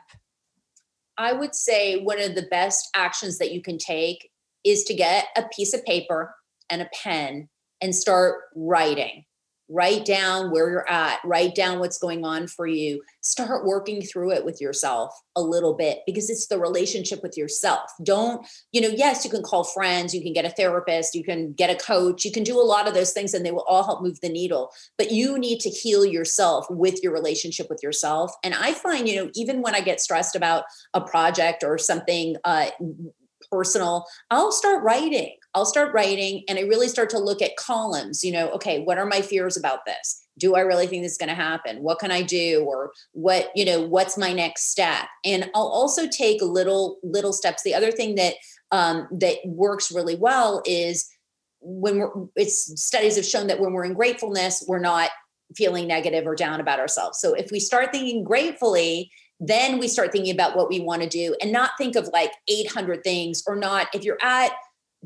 I 1.17 1.33
would 1.33 1.55
say 1.55 2.01
one 2.01 2.19
of 2.19 2.35
the 2.35 2.47
best 2.49 2.89
actions 2.95 3.37
that 3.37 3.51
you 3.51 3.61
can 3.61 3.77
take 3.77 4.29
is 4.63 4.83
to 4.85 4.93
get 4.93 5.25
a 5.35 5.43
piece 5.55 5.73
of 5.73 5.83
paper 5.85 6.35
and 6.69 6.81
a 6.81 6.89
pen 7.03 7.49
and 7.81 7.95
start 7.95 8.41
writing 8.55 9.25
write 9.71 10.05
down 10.05 10.51
where 10.51 10.69
you're 10.69 10.89
at 10.89 11.19
write 11.23 11.55
down 11.55 11.79
what's 11.79 11.97
going 11.97 12.25
on 12.25 12.47
for 12.47 12.67
you. 12.67 13.01
Start 13.21 13.65
working 13.65 14.01
through 14.01 14.31
it 14.31 14.45
with 14.45 14.59
yourself 14.59 15.13
a 15.35 15.41
little 15.41 15.73
bit 15.73 15.99
because 16.05 16.29
it's 16.29 16.47
the 16.47 16.59
relationship 16.59 17.23
with 17.23 17.37
yourself. 17.37 17.89
Don't 18.03 18.45
you 18.71 18.81
know 18.81 18.89
yes 18.89 19.23
you 19.23 19.31
can 19.31 19.43
call 19.43 19.63
friends 19.63 20.13
you 20.13 20.21
can 20.21 20.33
get 20.33 20.45
a 20.45 20.49
therapist 20.49 21.15
you 21.15 21.23
can 21.23 21.53
get 21.53 21.69
a 21.69 21.75
coach 21.75 22.25
you 22.25 22.31
can 22.31 22.43
do 22.43 22.59
a 22.59 22.63
lot 22.63 22.87
of 22.87 22.93
those 22.93 23.13
things 23.13 23.33
and 23.33 23.45
they 23.45 23.51
will 23.51 23.65
all 23.67 23.83
help 23.83 24.01
move 24.01 24.19
the 24.21 24.29
needle 24.29 24.71
but 24.97 25.11
you 25.11 25.37
need 25.37 25.59
to 25.59 25.69
heal 25.69 26.05
yourself 26.05 26.65
with 26.69 27.01
your 27.03 27.13
relationship 27.13 27.67
with 27.69 27.81
yourself. 27.81 28.31
And 28.43 28.53
i 28.53 28.73
find 28.73 29.07
you 29.07 29.15
know 29.15 29.31
even 29.35 29.61
when 29.61 29.75
i 29.75 29.81
get 29.81 30.01
stressed 30.01 30.35
about 30.35 30.65
a 30.93 31.01
project 31.01 31.63
or 31.63 31.77
something 31.77 32.35
uh, 32.43 32.69
personal 33.51 34.05
i'll 34.29 34.51
start 34.51 34.83
writing 34.83 35.35
I'll 35.53 35.65
start 35.65 35.93
writing 35.93 36.43
and 36.47 36.57
I 36.57 36.63
really 36.63 36.87
start 36.87 37.09
to 37.11 37.19
look 37.19 37.41
at 37.41 37.55
columns, 37.57 38.23
you 38.23 38.31
know, 38.31 38.49
okay, 38.51 38.83
what 38.83 38.97
are 38.97 39.05
my 39.05 39.21
fears 39.21 39.57
about 39.57 39.85
this? 39.85 40.25
Do 40.37 40.55
I 40.55 40.61
really 40.61 40.87
think 40.87 41.03
this 41.03 41.13
is 41.13 41.17
going 41.17 41.29
to 41.29 41.35
happen? 41.35 41.83
What 41.83 41.99
can 41.99 42.09
I 42.11 42.21
do? 42.21 42.63
Or 42.65 42.91
what, 43.11 43.51
you 43.55 43.65
know, 43.65 43.81
what's 43.81 44.17
my 44.17 44.31
next 44.31 44.69
step? 44.69 45.07
And 45.25 45.49
I'll 45.53 45.67
also 45.67 46.07
take 46.07 46.41
little, 46.41 46.99
little 47.03 47.33
steps. 47.33 47.63
The 47.63 47.75
other 47.75 47.91
thing 47.91 48.15
that, 48.15 48.35
um, 48.71 49.07
that 49.11 49.37
works 49.45 49.91
really 49.91 50.15
well 50.15 50.63
is 50.65 51.09
when 51.59 51.99
we're, 51.99 52.11
it's 52.35 52.81
studies 52.81 53.17
have 53.17 53.25
shown 53.25 53.47
that 53.47 53.59
when 53.59 53.73
we're 53.73 53.85
in 53.85 53.93
gratefulness, 53.93 54.63
we're 54.67 54.79
not 54.79 55.09
feeling 55.55 55.85
negative 55.85 56.25
or 56.25 56.35
down 56.35 56.61
about 56.61 56.79
ourselves. 56.79 57.19
So 57.19 57.33
if 57.33 57.51
we 57.51 57.59
start 57.59 57.91
thinking 57.91 58.23
gratefully, 58.23 59.11
then 59.41 59.79
we 59.79 59.87
start 59.87 60.11
thinking 60.11 60.33
about 60.33 60.55
what 60.55 60.69
we 60.69 60.79
want 60.79 61.01
to 61.01 61.09
do 61.09 61.35
and 61.41 61.51
not 61.51 61.71
think 61.77 61.95
of 61.95 62.07
like 62.13 62.31
800 62.47 63.03
things 63.03 63.43
or 63.47 63.55
not 63.55 63.87
if 63.93 64.03
you're 64.03 64.19
at 64.21 64.51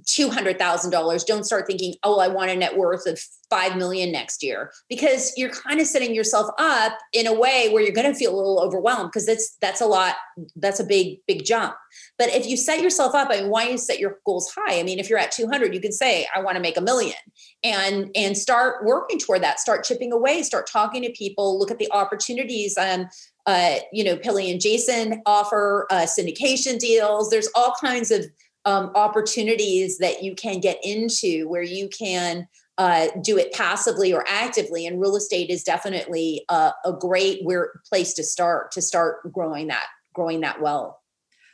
$200,000 0.03 1.25
don't 1.25 1.45
start 1.45 1.65
thinking 1.65 1.95
oh 2.03 2.19
I 2.19 2.27
want 2.27 2.51
a 2.51 2.55
net 2.55 2.75
worth 2.75 3.05
of 3.07 3.17
5 3.49 3.77
million 3.77 4.11
next 4.11 4.43
year 4.43 4.71
because 4.89 5.31
you're 5.37 5.51
kind 5.51 5.79
of 5.79 5.87
setting 5.87 6.13
yourself 6.13 6.49
up 6.57 6.97
in 7.13 7.27
a 7.27 7.33
way 7.33 7.69
where 7.71 7.81
you're 7.81 7.93
going 7.93 8.11
to 8.11 8.17
feel 8.17 8.33
a 8.33 8.35
little 8.35 8.61
overwhelmed 8.61 9.11
because 9.11 9.25
that's 9.25 9.55
that's 9.61 9.79
a 9.79 9.85
lot 9.85 10.15
that's 10.57 10.81
a 10.81 10.83
big 10.83 11.19
big 11.27 11.45
jump 11.45 11.75
but 12.17 12.27
if 12.29 12.45
you 12.45 12.57
set 12.57 12.81
yourself 12.81 13.15
up 13.15 13.29
I 13.31 13.41
mean 13.41 13.49
why 13.49 13.69
you 13.69 13.77
set 13.77 13.99
your 13.99 14.19
goals 14.25 14.51
high 14.53 14.79
I 14.79 14.83
mean 14.83 14.99
if 14.99 15.09
you're 15.09 15.19
at 15.19 15.31
200 15.31 15.73
you 15.73 15.79
can 15.79 15.93
say 15.93 16.27
I 16.35 16.41
want 16.41 16.55
to 16.57 16.61
make 16.61 16.75
a 16.75 16.81
million 16.81 17.15
and 17.63 18.09
and 18.15 18.37
start 18.37 18.83
working 18.83 19.17
toward 19.17 19.43
that 19.43 19.61
start 19.61 19.85
chipping 19.85 20.11
away 20.11 20.43
start 20.43 20.67
talking 20.69 21.03
to 21.03 21.11
people 21.11 21.57
look 21.57 21.71
at 21.71 21.79
the 21.79 21.91
opportunities 21.91 22.77
um 22.77 23.07
uh, 23.47 23.75
you 23.91 24.03
know, 24.03 24.15
Pili 24.17 24.51
and 24.51 24.59
Jason 24.59 25.21
offer 25.25 25.85
uh, 25.91 26.07
syndication 26.07 26.79
deals. 26.79 27.29
There's 27.29 27.47
all 27.53 27.75
kinds 27.79 28.09
of 28.09 28.25
um, 28.65 28.91
opportunities 28.95 29.97
that 29.99 30.23
you 30.23 30.35
can 30.35 30.59
get 30.59 30.79
into 30.83 31.47
where 31.47 31.63
you 31.63 31.87
can 31.87 32.47
uh, 32.77 33.07
do 33.21 33.37
it 33.37 33.53
passively 33.53 34.13
or 34.13 34.25
actively. 34.27 34.85
And 34.85 34.99
real 34.99 35.15
estate 35.15 35.49
is 35.49 35.63
definitely 35.63 36.43
a, 36.49 36.71
a 36.83 36.93
great 36.93 37.43
where, 37.43 37.71
place 37.87 38.13
to 38.15 38.23
start 38.23 38.71
to 38.71 38.81
start 38.81 39.31
growing 39.31 39.67
that 39.67 39.85
growing 40.13 40.41
that 40.41 40.61
well. 40.61 41.01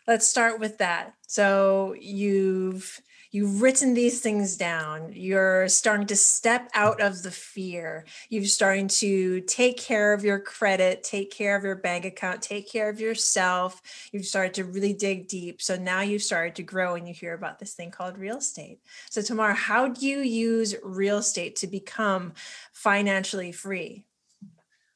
Let's 0.08 0.27
start 0.27 0.60
with 0.60 0.80
that. 0.80 1.13
So 1.27 1.96
you've 2.00 3.00
you've 3.32 3.62
written 3.62 3.94
these 3.94 4.20
things 4.20 4.58
down. 4.58 5.12
You're 5.14 5.68
starting 5.70 6.08
to 6.08 6.16
step 6.16 6.70
out 6.74 7.02
of 7.02 7.24
the 7.24 7.32
fear. 7.32 8.06
You're 8.30 8.46
starting 8.46 8.90
to 8.90 9.42
take 9.42 9.78
care 9.78 10.14
of 10.14 10.24
your 10.24 10.40
credit 10.40 11.04
take 11.04 11.32
care 11.32 11.56
of 11.56 11.64
your 11.64 11.76
bank 11.76 12.06
account 12.06 12.42
take 12.42 12.72
care 12.72 12.90
of 12.90 13.00
yourself. 13.00 13.82
You've 14.12 14.26
started 14.26 14.54
to 14.56 14.66
really 14.66 14.94
dig 14.94 15.28
deep. 15.28 15.62
So 15.62 15.76
now 15.76 16.02
you've 16.02 16.24
started 16.24 16.56
to 16.56 16.64
grow 16.64 16.96
and 16.96 17.08
you 17.08 17.14
hear 17.14 17.34
about 17.34 17.60
this 17.60 17.74
thing 17.74 17.92
called 17.92 18.18
real 18.18 18.38
estate. 18.38 18.80
So 19.10 19.22
Tamar 19.22 19.54
how 19.54 19.88
do 19.88 20.06
you 20.06 20.20
use 20.20 20.76
real 20.84 21.18
estate 21.18 21.56
to 21.58 21.68
become 21.68 22.34
financially 22.74 23.52
free? 23.52 24.06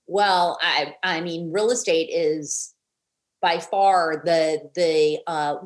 Well 0.08 0.60
i 0.62 0.96
i 1.01 1.22
mean 1.22 1.51
real 1.51 1.72
estate 1.72 2.10
is 2.12 2.74
by 3.42 3.60
far 3.60 4.22
the 4.25 4.70
the 4.75 5.20
uh, 5.27 5.58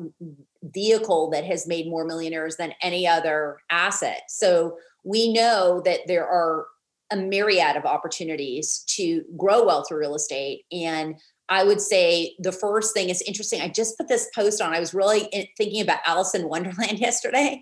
vehicle 0.62 1.30
that 1.30 1.44
has 1.44 1.66
made 1.66 1.88
more 1.88 2.04
millionaires 2.04 2.56
than 2.56 2.74
any 2.82 3.06
other 3.06 3.58
asset. 3.70 4.22
So 4.28 4.76
we 5.04 5.32
know 5.32 5.80
that 5.84 6.00
there 6.06 6.26
are 6.26 6.66
a 7.10 7.16
myriad 7.16 7.76
of 7.76 7.84
opportunities 7.84 8.84
to 8.86 9.24
grow 9.36 9.64
wealth 9.64 9.88
through 9.88 9.98
real 9.98 10.14
estate. 10.14 10.64
And 10.70 11.16
I 11.48 11.64
would 11.64 11.80
say 11.80 12.36
the 12.38 12.52
first 12.52 12.94
thing 12.94 13.08
is 13.08 13.20
interesting. 13.22 13.60
I 13.60 13.68
just 13.68 13.98
put 13.98 14.06
this 14.06 14.28
post 14.32 14.62
on. 14.62 14.72
I 14.72 14.78
was 14.78 14.94
really 14.94 15.28
thinking 15.58 15.82
about 15.82 15.98
Alice 16.06 16.32
in 16.36 16.48
Wonderland 16.48 16.98
yesterday, 17.00 17.60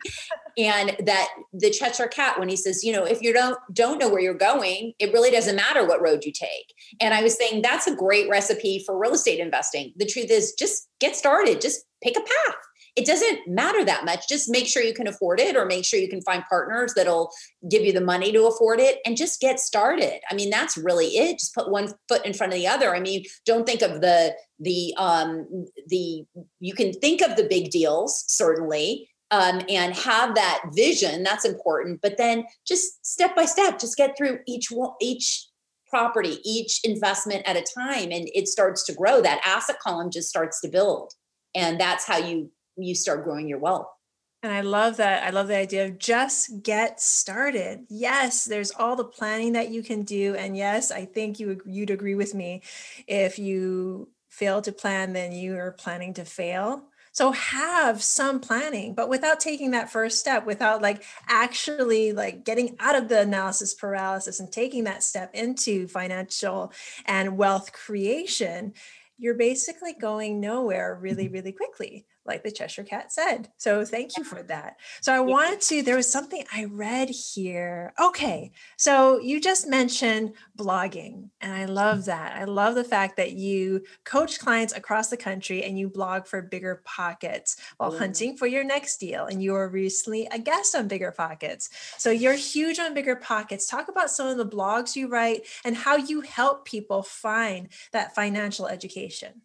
and 0.58 0.94
that 1.06 1.28
the 1.54 1.70
Cheshire 1.70 2.06
Cat 2.06 2.38
when 2.38 2.50
he 2.50 2.56
says, 2.56 2.84
you 2.84 2.92
know, 2.92 3.04
if 3.04 3.22
you 3.22 3.32
don't 3.32 3.58
don't 3.72 3.98
know 3.98 4.10
where 4.10 4.20
you're 4.20 4.34
going, 4.34 4.92
it 4.98 5.10
really 5.14 5.30
doesn't 5.30 5.56
matter 5.56 5.86
what 5.86 6.02
road 6.02 6.26
you 6.26 6.32
take. 6.32 6.74
And 7.00 7.14
I 7.14 7.22
was 7.22 7.38
saying 7.38 7.62
that's 7.62 7.86
a 7.86 7.96
great 7.96 8.28
recipe 8.28 8.82
for 8.84 8.98
real 8.98 9.14
estate 9.14 9.40
investing. 9.40 9.94
The 9.96 10.04
truth 10.04 10.30
is, 10.30 10.52
just 10.52 10.88
get 11.00 11.16
started. 11.16 11.62
Just 11.62 11.86
pick 12.02 12.14
a 12.14 12.20
path 12.20 12.56
it 12.98 13.06
doesn't 13.06 13.46
matter 13.46 13.84
that 13.84 14.04
much. 14.04 14.28
Just 14.28 14.50
make 14.50 14.66
sure 14.66 14.82
you 14.82 14.92
can 14.92 15.06
afford 15.06 15.38
it 15.38 15.54
or 15.54 15.64
make 15.64 15.84
sure 15.84 16.00
you 16.00 16.08
can 16.08 16.20
find 16.22 16.42
partners 16.48 16.94
that'll 16.96 17.30
give 17.70 17.82
you 17.82 17.92
the 17.92 18.00
money 18.00 18.32
to 18.32 18.46
afford 18.46 18.80
it 18.80 18.98
and 19.06 19.16
just 19.16 19.40
get 19.40 19.60
started. 19.60 20.18
I 20.28 20.34
mean, 20.34 20.50
that's 20.50 20.76
really 20.76 21.06
it. 21.06 21.38
Just 21.38 21.54
put 21.54 21.70
one 21.70 21.92
foot 22.08 22.26
in 22.26 22.32
front 22.32 22.52
of 22.52 22.58
the 22.58 22.66
other. 22.66 22.96
I 22.96 22.98
mean, 22.98 23.24
don't 23.46 23.64
think 23.64 23.82
of 23.82 24.00
the 24.00 24.34
the 24.58 24.92
um 24.96 25.66
the 25.86 26.24
you 26.58 26.74
can 26.74 26.92
think 26.92 27.22
of 27.22 27.36
the 27.36 27.46
big 27.48 27.70
deals 27.70 28.24
certainly 28.26 29.08
um, 29.30 29.60
and 29.68 29.94
have 29.94 30.34
that 30.34 30.62
vision 30.74 31.22
that's 31.22 31.44
important 31.44 32.00
but 32.02 32.18
then 32.18 32.44
just 32.66 33.06
step 33.06 33.36
by 33.36 33.44
step 33.44 33.78
just 33.78 33.96
get 33.96 34.16
through 34.18 34.40
each 34.48 34.72
each 35.00 35.46
property 35.88 36.38
each 36.44 36.80
investment 36.82 37.46
at 37.46 37.56
a 37.56 37.62
time 37.62 38.10
and 38.10 38.28
it 38.34 38.48
starts 38.48 38.84
to 38.84 38.92
grow 38.92 39.20
that 39.20 39.40
asset 39.44 39.78
column 39.78 40.10
just 40.10 40.28
starts 40.28 40.60
to 40.60 40.66
build 40.66 41.12
and 41.54 41.80
that's 41.80 42.04
how 42.04 42.18
you 42.18 42.50
you 42.78 42.94
start 42.94 43.24
growing 43.24 43.48
your 43.48 43.58
wealth. 43.58 43.88
And 44.42 44.52
I 44.52 44.60
love 44.60 44.98
that. 44.98 45.24
I 45.24 45.30
love 45.30 45.48
the 45.48 45.56
idea 45.56 45.86
of 45.86 45.98
just 45.98 46.62
get 46.62 47.00
started. 47.00 47.86
Yes, 47.88 48.44
there's 48.44 48.70
all 48.70 48.94
the 48.94 49.04
planning 49.04 49.54
that 49.54 49.70
you 49.70 49.82
can 49.82 50.02
do. 50.02 50.36
And 50.36 50.56
yes, 50.56 50.92
I 50.92 51.06
think 51.06 51.40
you 51.40 51.60
you'd 51.66 51.90
agree 51.90 52.14
with 52.14 52.34
me. 52.34 52.62
If 53.08 53.38
you 53.40 54.10
fail 54.28 54.62
to 54.62 54.70
plan, 54.70 55.12
then 55.12 55.32
you 55.32 55.56
are 55.56 55.72
planning 55.72 56.14
to 56.14 56.24
fail. 56.24 56.84
So 57.10 57.32
have 57.32 58.00
some 58.00 58.38
planning, 58.38 58.94
but 58.94 59.08
without 59.08 59.40
taking 59.40 59.72
that 59.72 59.90
first 59.90 60.20
step, 60.20 60.46
without 60.46 60.82
like 60.82 61.02
actually 61.26 62.12
like 62.12 62.44
getting 62.44 62.76
out 62.78 62.94
of 62.94 63.08
the 63.08 63.20
analysis 63.20 63.74
paralysis 63.74 64.38
and 64.38 64.52
taking 64.52 64.84
that 64.84 65.02
step 65.02 65.34
into 65.34 65.88
financial 65.88 66.72
and 67.06 67.36
wealth 67.36 67.72
creation, 67.72 68.74
you're 69.16 69.34
basically 69.34 69.94
going 69.94 70.38
nowhere 70.38 70.96
really, 71.00 71.24
mm-hmm. 71.24 71.34
really 71.34 71.52
quickly 71.52 72.06
like 72.28 72.44
the 72.44 72.52
Cheshire 72.52 72.84
Cat 72.84 73.12
said. 73.12 73.48
So 73.56 73.84
thank 73.84 74.16
you 74.16 74.22
for 74.22 74.42
that. 74.44 74.76
So 75.00 75.12
I 75.12 75.20
wanted 75.20 75.60
to, 75.62 75.82
there 75.82 75.96
was 75.96 76.10
something 76.10 76.44
I 76.54 76.66
read 76.66 77.08
here. 77.08 77.92
Okay. 77.98 78.52
So 78.76 79.18
you 79.18 79.40
just 79.40 79.66
mentioned 79.66 80.34
blogging, 80.56 81.30
and 81.40 81.52
I 81.52 81.64
love 81.64 82.04
that. 82.04 82.36
I 82.36 82.44
love 82.44 82.74
the 82.74 82.84
fact 82.84 83.16
that 83.16 83.32
you 83.32 83.82
coach 84.04 84.38
clients 84.38 84.76
across 84.76 85.08
the 85.08 85.16
country 85.16 85.64
and 85.64 85.78
you 85.78 85.88
blog 85.88 86.26
for 86.26 86.42
Bigger 86.42 86.82
Pockets 86.84 87.56
while 87.78 87.92
mm. 87.92 87.98
hunting 87.98 88.36
for 88.36 88.46
your 88.46 88.64
next 88.64 88.98
deal. 88.98 89.26
And 89.26 89.42
you 89.42 89.52
were 89.52 89.68
recently 89.68 90.28
a 90.30 90.38
guest 90.38 90.74
on 90.76 90.88
Bigger 90.88 91.12
Pockets. 91.12 91.70
So 91.96 92.10
you're 92.10 92.34
huge 92.34 92.78
on 92.78 92.94
Bigger 92.94 93.16
Pockets. 93.16 93.66
Talk 93.66 93.88
about 93.88 94.10
some 94.10 94.28
of 94.28 94.36
the 94.36 94.46
blogs 94.46 94.94
you 94.94 95.08
write 95.08 95.42
and 95.64 95.74
how 95.76 95.96
you 95.96 96.20
help 96.20 96.64
people 96.64 97.02
find 97.02 97.68
that 97.92 98.14
financial 98.14 98.66
education. 98.66 99.42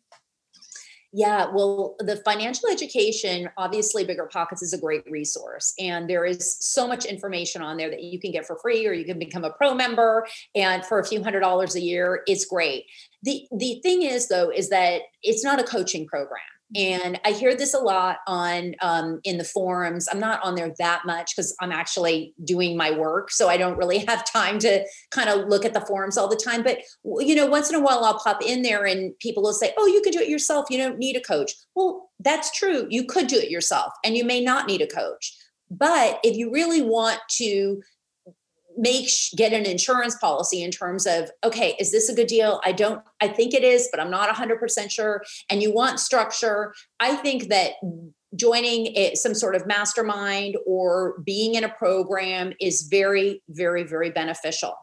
Yeah, 1.15 1.45
well, 1.53 1.95
the 1.99 2.17
financial 2.17 2.69
education, 2.69 3.47
obviously, 3.55 4.03
Bigger 4.03 4.25
Pockets 4.25 4.63
is 4.63 4.73
a 4.73 4.79
great 4.79 5.03
resource. 5.09 5.75
And 5.77 6.09
there 6.09 6.25
is 6.25 6.57
so 6.59 6.87
much 6.87 7.05
information 7.05 7.61
on 7.61 7.77
there 7.77 7.91
that 7.91 8.01
you 8.01 8.19
can 8.19 8.31
get 8.31 8.47
for 8.47 8.57
free, 8.57 8.87
or 8.87 8.93
you 8.93 9.05
can 9.05 9.19
become 9.19 9.43
a 9.43 9.51
pro 9.51 9.75
member. 9.75 10.25
And 10.55 10.83
for 10.83 10.97
a 10.97 11.05
few 11.05 11.23
hundred 11.23 11.41
dollars 11.41 11.75
a 11.75 11.81
year, 11.81 12.23
it's 12.25 12.45
great. 12.45 12.85
The, 13.21 13.45
the 13.55 13.79
thing 13.83 14.01
is, 14.01 14.27
though, 14.27 14.49
is 14.49 14.69
that 14.69 15.01
it's 15.21 15.43
not 15.43 15.59
a 15.59 15.63
coaching 15.63 16.07
program 16.07 16.41
and 16.75 17.19
i 17.25 17.31
hear 17.31 17.55
this 17.55 17.73
a 17.73 17.79
lot 17.79 18.17
on 18.27 18.75
um, 18.81 19.19
in 19.23 19.37
the 19.37 19.43
forums. 19.43 20.07
I'm 20.11 20.19
not 20.19 20.43
on 20.43 20.55
there 20.55 20.73
that 20.79 21.03
much 21.05 21.35
because 21.35 21.55
i'm 21.61 21.71
actually 21.71 22.33
doing 22.43 22.75
my 22.75 22.91
work 22.91 23.31
so 23.31 23.49
i 23.49 23.57
don't 23.57 23.77
really 23.77 23.99
have 24.07 24.25
time 24.25 24.59
to 24.59 24.85
kind 25.11 25.29
of 25.29 25.47
look 25.47 25.65
at 25.65 25.73
the 25.73 25.81
forums 25.81 26.17
all 26.17 26.27
the 26.27 26.35
time. 26.35 26.63
But 26.63 26.79
you 27.19 27.35
know 27.35 27.47
once 27.47 27.69
in 27.69 27.75
a 27.75 27.81
while 27.81 28.03
i'll 28.03 28.19
pop 28.19 28.41
in 28.43 28.61
there 28.61 28.85
and 28.85 29.17
people 29.19 29.43
will 29.43 29.53
say 29.53 29.73
oh 29.77 29.87
you 29.87 30.01
can 30.01 30.11
do 30.11 30.19
it 30.19 30.29
yourself. 30.29 30.65
You 30.69 30.77
don't 30.77 30.99
need 30.99 31.15
a 31.15 31.21
coach. 31.21 31.53
Well 31.75 32.09
that's 32.19 32.51
true. 32.51 32.87
You 32.89 33.05
could 33.05 33.27
do 33.27 33.37
it 33.37 33.49
yourself 33.49 33.93
and 34.03 34.15
you 34.15 34.23
may 34.23 34.41
not 34.43 34.67
need 34.67 34.81
a 34.81 34.87
coach. 34.87 35.37
But 35.69 36.19
if 36.23 36.37
you 36.37 36.51
really 36.51 36.81
want 36.81 37.19
to 37.31 37.81
make 38.77 39.09
get 39.35 39.53
an 39.53 39.65
insurance 39.65 40.15
policy 40.17 40.63
in 40.63 40.71
terms 40.71 41.05
of 41.05 41.29
okay 41.43 41.75
is 41.79 41.91
this 41.91 42.09
a 42.09 42.15
good 42.15 42.27
deal? 42.27 42.61
I 42.65 42.71
don't 42.71 43.01
i 43.21 43.27
think 43.27 43.53
it 43.53 43.63
is 43.63 43.89
but 43.91 43.99
i'm 43.99 44.11
not 44.11 44.33
100% 44.33 44.91
sure. 44.91 45.23
And 45.49 45.61
you 45.61 45.73
want 45.73 45.99
structure. 45.99 46.73
I 46.99 47.15
think 47.15 47.49
that 47.49 47.73
joining 48.35 48.87
a, 48.97 49.15
some 49.15 49.33
sort 49.33 49.55
of 49.55 49.67
mastermind 49.67 50.57
or 50.65 51.19
being 51.23 51.55
in 51.55 51.63
a 51.63 51.69
program 51.69 52.53
is 52.59 52.83
very 52.83 53.41
very 53.49 53.83
very 53.83 54.09
beneficial. 54.09 54.75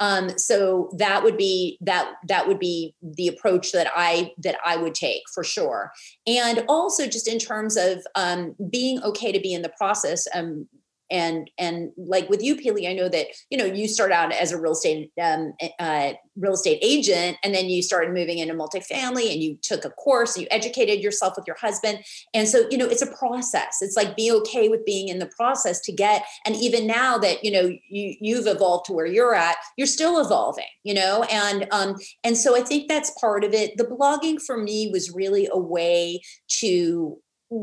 Um, 0.00 0.30
so 0.38 0.90
that 0.96 1.22
would 1.22 1.36
be 1.36 1.78
that 1.82 2.12
that 2.28 2.48
would 2.48 2.58
be 2.58 2.94
the 3.02 3.28
approach 3.28 3.72
that 3.72 3.88
i 3.94 4.32
that 4.38 4.56
i 4.64 4.76
would 4.76 4.94
take 4.94 5.22
for 5.32 5.44
sure. 5.44 5.92
And 6.26 6.64
also 6.68 7.06
just 7.06 7.28
in 7.28 7.38
terms 7.38 7.76
of 7.76 8.04
um, 8.14 8.54
being 8.70 9.02
okay 9.02 9.32
to 9.32 9.40
be 9.40 9.52
in 9.52 9.62
the 9.62 9.72
process 9.78 10.26
um, 10.34 10.66
and 11.10 11.50
and 11.58 11.90
like 11.96 12.28
with 12.28 12.42
you 12.42 12.56
Pili, 12.56 12.88
I 12.88 12.92
know 12.92 13.08
that 13.08 13.26
you 13.50 13.58
know 13.58 13.64
you 13.64 13.88
start 13.88 14.12
out 14.12 14.32
as 14.32 14.52
a 14.52 14.60
real 14.60 14.72
estate 14.72 15.12
um, 15.20 15.52
uh, 15.78 16.12
real 16.36 16.54
estate 16.54 16.78
agent 16.82 17.36
and 17.42 17.54
then 17.54 17.66
you 17.66 17.82
started 17.82 18.14
moving 18.14 18.38
into 18.38 18.54
multifamily 18.54 19.32
and 19.32 19.42
you 19.42 19.58
took 19.62 19.84
a 19.84 19.90
course 19.90 20.34
and 20.34 20.42
you 20.42 20.48
educated 20.50 21.02
yourself 21.02 21.34
with 21.36 21.46
your 21.46 21.56
husband. 21.60 21.98
And 22.34 22.48
so 22.48 22.66
you 22.70 22.78
know 22.78 22.86
it's 22.86 23.02
a 23.02 23.14
process. 23.16 23.78
It's 23.80 23.96
like 23.96 24.16
be 24.16 24.30
okay 24.32 24.68
with 24.68 24.84
being 24.84 25.08
in 25.08 25.18
the 25.18 25.30
process 25.36 25.80
to 25.82 25.92
get 25.92 26.24
and 26.46 26.56
even 26.56 26.86
now 26.86 27.18
that 27.18 27.44
you 27.44 27.50
know 27.50 27.68
you 27.88 28.16
you've 28.20 28.46
evolved 28.46 28.86
to 28.86 28.92
where 28.92 29.06
you're 29.06 29.34
at 29.34 29.56
you're 29.76 29.86
still 29.86 30.20
evolving 30.20 30.64
you 30.82 30.94
know? 30.94 31.24
And 31.30 31.66
um 31.70 31.96
and 32.24 32.36
so 32.36 32.56
i 32.56 32.62
think 32.62 32.88
that's 32.88 33.10
part 33.20 33.44
of 33.44 33.52
it. 33.52 33.76
The 33.76 33.84
blogging 33.84 34.40
for 34.40 34.56
me 34.56 34.90
was 34.92 35.12
really 35.12 35.48
a 35.50 35.58
way 35.58 36.22
to 36.48 37.18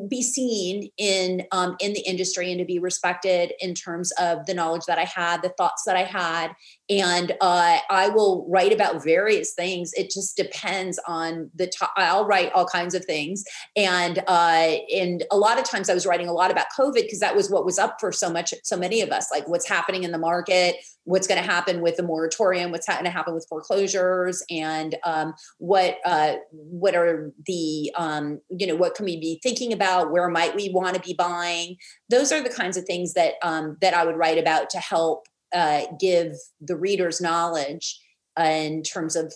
be 0.10 0.22
seen 0.22 0.90
in 0.98 1.46
um, 1.52 1.76
in 1.80 1.94
the 1.94 2.02
industry 2.02 2.52
and 2.52 2.60
to 2.60 2.66
be 2.66 2.80
respected 2.80 3.54
in 3.60 3.74
terms 3.74 4.12
of 4.20 4.46
the 4.46 4.54
knowledge 4.54 4.86
that 4.86 5.00
I 5.00 5.06
had, 5.06 5.42
the 5.42 5.54
thoughts 5.58 5.84
that 5.86 5.96
I 5.96 6.04
had, 6.04 6.54
and 6.90 7.34
uh, 7.42 7.80
I 7.90 8.10
will 8.10 8.46
write 8.50 8.72
about 8.72 9.04
various 9.04 9.54
things. 9.54 9.92
It 9.94 10.10
just 10.10 10.38
depends 10.38 11.00
on 11.08 11.52
the. 11.56 11.72
I'll 11.98 12.26
write 12.26 12.52
all 12.54 12.66
kinds 12.66 12.96
of 12.96 13.04
things, 13.06 13.44
and 13.76 14.20
uh, 14.28 14.76
and 14.94 15.24
a 15.32 15.38
lot 15.38 15.60
of 15.60 15.66
times 15.66 15.90
I 15.90 15.94
was 15.94 16.06
writing 16.06 16.28
a 16.28 16.34
lot 16.34 16.50
about 16.50 16.68
COVID 16.78 16.94
because 16.94 17.20
that 17.20 17.36
was 17.36 17.50
what 17.50 17.66
was 17.66 17.78
up 17.78 17.98
for 18.00 18.12
so 18.12 18.30
much, 18.30 18.54
so 18.64 18.78
many 18.78 19.02
of 19.02 19.10
us. 19.10 19.30
Like 19.32 19.48
what's 19.50 19.68
happening 19.68 20.04
in 20.04 20.12
the 20.12 20.18
market, 20.18 20.78
what's 21.04 21.28
going 21.28 21.42
to 21.42 21.50
happen 21.50 21.82
with 21.82 21.98
the 21.98 22.04
moratorium, 22.04 22.72
what's 22.72 22.88
going 22.88 23.04
to 23.04 23.10
happen 23.10 23.34
with 23.34 23.46
foreclosures, 23.50 24.42
and 24.50 24.96
um, 25.04 25.34
what 25.58 25.98
uh, 26.06 26.36
what 26.52 26.96
are 26.96 27.34
the 27.46 27.92
um, 27.98 28.40
you 28.50 28.66
know 28.66 28.76
what 28.76 28.96
can 28.96 29.06
we 29.06 29.20
be 29.20 29.42
thinking 29.44 29.74
about? 29.74 30.12
Where 30.12 30.30
might 30.30 30.56
we 30.56 30.70
want 30.70 30.96
to 30.96 31.02
be 31.02 31.14
buying? 31.14 31.76
Those 32.10 32.32
are 32.32 32.42
the 32.42 32.50
kinds 32.50 32.78
of 32.78 32.86
things 32.86 33.14
that 33.14 33.34
um, 33.44 33.78
that 33.82 33.94
I 33.94 34.06
would 34.06 34.16
write 34.16 34.38
about 34.38 34.70
to 34.70 34.78
help 34.78 35.28
uh, 35.54 35.84
give 36.00 36.34
the 36.62 36.76
readers 36.76 37.22
knowledge 37.22 38.00
uh, 38.40 38.44
in 38.44 38.84
terms 38.84 39.16
of 39.16 39.34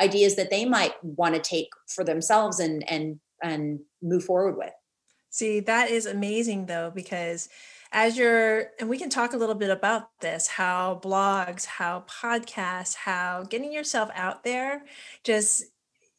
ideas 0.00 0.36
that 0.36 0.50
they 0.50 0.64
might 0.64 0.94
want 1.02 1.34
to 1.34 1.40
take 1.40 1.68
for 1.88 2.04
themselves 2.04 2.58
and 2.58 2.88
and 2.90 3.20
and 3.42 3.80
move 4.02 4.24
forward 4.24 4.56
with. 4.56 4.72
See, 5.30 5.60
that 5.60 5.90
is 5.90 6.06
amazing 6.06 6.66
though, 6.66 6.92
because 6.94 7.48
as 7.92 8.16
you're, 8.16 8.70
and 8.80 8.88
we 8.88 8.98
can 8.98 9.10
talk 9.10 9.34
a 9.34 9.36
little 9.36 9.54
bit 9.54 9.70
about 9.70 10.08
this 10.20 10.46
how 10.46 11.00
blogs, 11.02 11.66
how 11.66 12.04
podcasts, 12.08 12.94
how 12.94 13.44
getting 13.48 13.72
yourself 13.72 14.10
out 14.14 14.44
there 14.44 14.84
just 15.24 15.64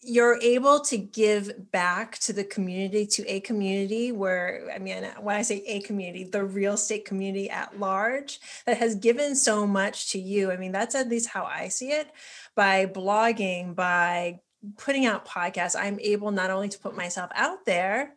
you're 0.05 0.38
able 0.41 0.79
to 0.81 0.98
give 0.98 1.72
back 1.72 2.17
to 2.19 2.33
the 2.33 2.43
community 2.43 3.05
to 3.05 3.24
a 3.27 3.39
community 3.39 4.12
where 4.12 4.69
i 4.74 4.77
mean 4.77 5.03
when 5.22 5.36
i 5.36 5.41
say 5.41 5.63
a 5.65 5.79
community 5.81 6.24
the 6.24 6.43
real 6.43 6.74
estate 6.74 7.05
community 7.05 7.50
at 7.50 7.79
large 7.79 8.39
that 8.65 8.77
has 8.77 8.95
given 8.95 9.36
so 9.36 9.65
much 9.65 10.12
to 10.12 10.19
you 10.19 10.51
i 10.51 10.57
mean 10.57 10.72
that's 10.72 10.95
at 10.95 11.07
least 11.10 11.29
how 11.29 11.43
i 11.45 11.67
see 11.67 11.91
it. 11.91 12.07
By 12.55 12.86
blogging 12.86 13.75
by 13.75 14.39
putting 14.77 15.05
out 15.05 15.27
podcasts 15.27 15.75
i'm 15.79 16.00
able 16.00 16.31
not 16.31 16.51
only 16.51 16.69
to 16.69 16.79
put 16.79 16.95
myself 16.95 17.31
out 17.36 17.65
there 17.65 18.13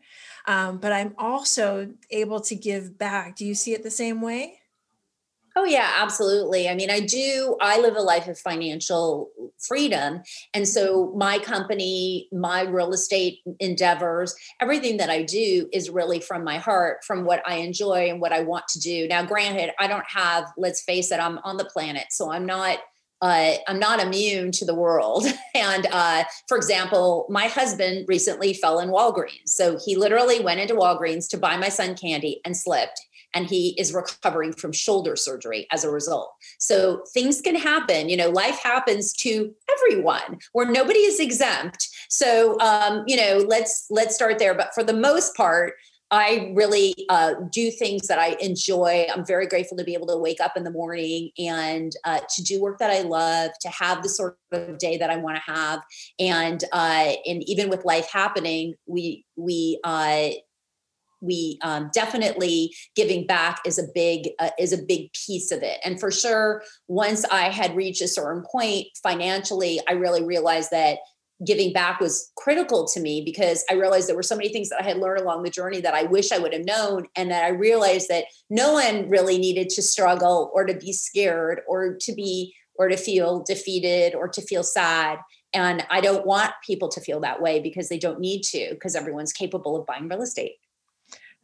um, 0.47 0.79
but 0.79 0.93
i'm 0.93 1.15
also 1.19 1.89
able 2.11 2.41
to 2.41 2.55
give 2.55 2.99
back. 2.99 3.37
Do 3.37 3.45
you 3.45 3.55
see 3.55 3.73
it 3.73 3.83
the 3.83 3.91
same 3.91 4.21
way 4.21 4.61
Oh, 5.59 5.65
yeah, 5.65 5.91
absolutely. 5.97 6.69
I 6.69 6.75
mean, 6.75 6.91
I 6.91 7.01
do, 7.01 7.57
I 7.63 7.81
live 7.81 7.97
a 7.97 8.03
life 8.03 8.29
of 8.29 8.39
financial 8.39 9.31
freedom. 9.59 10.21
And 10.53 10.69
so 10.69 11.15
my 11.17 11.39
company, 11.39 12.29
my 12.31 12.61
real 12.61 12.93
estate 12.93 13.39
endeavors, 13.59 14.35
everything 14.61 14.99
that 14.99 15.09
I 15.09 15.23
do 15.23 15.67
is 15.73 15.89
really 15.89 16.21
from 16.21 16.45
my 16.45 16.59
heart, 16.59 17.05
from 17.05 17.25
what 17.25 17.43
I 17.49 17.55
enjoy 17.55 18.11
and 18.11 18.21
what 18.21 18.35
I 18.35 18.43
want 18.43 18.69
to 18.69 18.81
do. 18.81 19.09
Now, 19.09 19.25
granted, 19.25 19.71
I 19.79 19.87
don't 19.87 20.05
have, 20.09 20.45
let's 20.59 20.83
face 20.83 21.11
it, 21.11 21.21
I'm 21.21 21.39
on 21.39 21.57
the 21.57 21.65
planet. 21.65 22.09
So 22.11 22.31
I'm 22.31 22.45
not. 22.45 22.79
Uh, 23.23 23.55
I'm 23.67 23.79
not 23.79 23.99
immune 23.99 24.53
to 24.53 24.67
the 24.67 24.75
world. 24.75 25.25
And 25.55 25.87
uh, 25.91 26.25
for 26.49 26.59
example, 26.59 27.27
my 27.31 27.47
husband 27.47 28.05
recently 28.09 28.53
fell 28.53 28.79
in 28.79 28.91
Walgreens. 28.91 29.47
So 29.47 29.79
he 29.83 29.97
literally 29.97 30.41
went 30.41 30.61
into 30.61 30.75
Walgreens 30.75 31.27
to 31.31 31.39
buy 31.39 31.57
my 31.57 31.71
son 31.71 31.97
candy 31.97 32.43
and 32.45 32.55
slipped 32.55 33.01
and 33.37 33.47
he 33.47 33.79
is 33.79 33.93
recovering 33.93 34.53
from 34.53 34.73
shoulder 34.73 35.15
surgery 35.15 35.67
as 35.71 35.85
a 35.85 35.91
result. 35.91 36.33
So 36.59 37.03
things 37.13 37.43
can 37.43 37.55
happen. 37.55 38.09
You 38.09 38.17
know, 38.17 38.31
life 38.31 38.59
happens 38.63 39.13
to 39.25 39.55
everyone 39.71 40.39
where 40.53 40.71
nobody 40.71 41.01
is 41.01 41.21
exempt. 41.21 41.89
So 42.09 42.59
um, 42.61 43.05
you 43.07 43.17
know, 43.17 43.45
let's 43.47 43.87
let's 43.91 44.15
start 44.15 44.39
there. 44.39 44.55
But 44.55 44.73
for 44.75 44.83
the 44.83 44.95
most 44.95 45.37
part, 45.37 45.75
I 46.11 46.53
really 46.55 46.95
uh, 47.09 47.35
do 47.51 47.71
things 47.71 48.07
that 48.07 48.19
I 48.19 48.37
enjoy. 48.41 49.07
I'm 49.13 49.27
very 49.27 49.47
grateful 49.47 49.77
to 49.77 49.85
be 49.85 49.95
able 49.95 50.07
to 50.07 50.17
wake 50.17 50.41
up 50.41 50.57
in 50.57 50.63
the 50.63 50.71
morning 50.71 51.31
and 51.37 51.93
uh, 52.05 52.21
to 52.31 52.43
do 52.45 52.63
work 52.63 52.79
that 52.79 52.91
I 52.91 53.03
love, 53.03 53.51
to 53.61 53.69
have 53.69 54.03
the 54.03 54.09
sort 54.09 54.39
of 54.53 54.79
day 54.79 54.97
that 54.99 55.11
I 55.11 55.17
want 55.17 55.37
to 55.37 55.53
have, 55.53 55.81
and 56.19 56.63
uh, 56.73 57.13
and 57.27 57.43
even 57.49 57.69
with 57.69 57.85
life 57.85 58.09
happening, 58.11 58.75
we 58.87 59.27
we 59.37 59.81
uh, 59.83 60.29
we 61.21 61.59
um, 61.63 61.91
definitely 61.93 62.75
giving 62.95 63.27
back 63.27 63.61
is 63.65 63.79
a 63.79 63.87
big 63.95 64.31
uh, 64.39 64.51
is 64.59 64.73
a 64.73 64.83
big 64.83 65.11
piece 65.13 65.51
of 65.51 65.63
it. 65.63 65.79
And 65.85 65.99
for 65.99 66.11
sure 66.11 66.63
once 66.89 67.25
i 67.31 67.49
had 67.49 67.77
reached 67.77 68.03
a 68.03 68.09
certain 68.09 68.43
point 68.51 68.87
financially 69.03 69.81
i 69.89 69.93
really 69.93 70.25
realized 70.25 70.71
that 70.71 70.99
giving 71.45 71.73
back 71.73 72.01
was 72.01 72.33
critical 72.37 72.87
to 72.87 73.01
me 73.01 73.23
because 73.25 73.65
i 73.71 73.75
realized 73.75 74.09
there 74.09 74.17
were 74.17 74.23
so 74.23 74.37
many 74.37 74.49
things 74.49 74.69
that 74.69 74.81
i 74.81 74.85
had 74.85 74.99
learned 74.99 75.21
along 75.21 75.43
the 75.43 75.51
journey 75.51 75.81
that 75.81 75.95
i 75.95 76.05
wish 76.05 76.33
i 76.33 76.39
would 76.39 76.53
have 76.53 76.65
known 76.65 77.07
and 77.17 77.31
that 77.31 77.45
i 77.45 77.49
realized 77.49 78.09
that 78.09 78.25
no 78.49 78.73
one 78.73 79.09
really 79.09 79.39
needed 79.39 79.69
to 79.69 79.83
struggle 79.83 80.51
or 80.55 80.65
to 80.65 80.75
be 80.75 80.93
scared 80.93 81.61
or 81.69 81.97
to 82.01 82.13
be 82.13 82.55
or 82.79 82.89
to 82.89 82.97
feel 82.97 83.43
defeated 83.43 84.15
or 84.15 84.29
to 84.29 84.43
feel 84.43 84.63
sad. 84.63 85.19
And 85.55 85.87
i 85.91 86.01
don't 86.01 86.27
want 86.27 86.53
people 86.67 86.89
to 86.91 87.01
feel 87.01 87.21
that 87.21 87.41
way 87.41 87.61
because 87.61 87.89
they 87.89 87.99
don't 87.99 88.21
need 88.21 88.43
to 88.45 88.71
because 88.73 88.95
everyone's 88.95 89.33
capable 89.33 89.77
of 89.77 89.87
buying 89.87 90.09
real 90.09 90.23
estate 90.23 90.57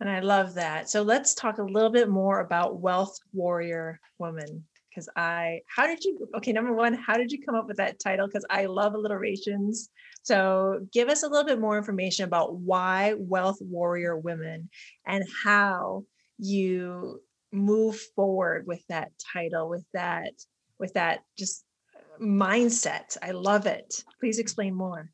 and 0.02 0.10
I 0.10 0.18
love 0.18 0.54
that. 0.54 0.90
So 0.90 1.02
let's 1.02 1.32
talk 1.32 1.58
a 1.58 1.62
little 1.62 1.88
bit 1.88 2.08
more 2.08 2.40
about 2.40 2.80
Wealth 2.80 3.16
Warrior 3.32 4.00
Woman. 4.18 4.64
Because 4.90 5.08
I, 5.16 5.60
how 5.74 5.86
did 5.86 6.02
you, 6.04 6.28
okay, 6.36 6.52
number 6.52 6.72
one, 6.72 6.92
how 6.92 7.16
did 7.16 7.30
you 7.30 7.40
come 7.40 7.54
up 7.54 7.68
with 7.68 7.76
that 7.76 8.00
title? 8.00 8.26
Because 8.26 8.44
I 8.50 8.66
love 8.66 8.94
alliterations. 8.94 9.90
So 10.24 10.86
give 10.92 11.08
us 11.08 11.22
a 11.22 11.28
little 11.28 11.46
bit 11.46 11.60
more 11.60 11.78
information 11.78 12.24
about 12.24 12.56
why 12.56 13.14
Wealth 13.16 13.58
Warrior 13.60 14.18
Women 14.18 14.68
and 15.06 15.24
how 15.44 16.04
you 16.36 17.22
move 17.52 17.98
forward 18.16 18.66
with 18.66 18.84
that 18.88 19.12
title, 19.32 19.68
with 19.68 19.84
that, 19.94 20.32
with 20.80 20.94
that 20.94 21.20
just 21.38 21.64
uh, 21.96 22.20
mindset. 22.20 23.16
I 23.22 23.30
love 23.30 23.66
it. 23.66 24.04
Please 24.18 24.40
explain 24.40 24.74
more. 24.74 25.10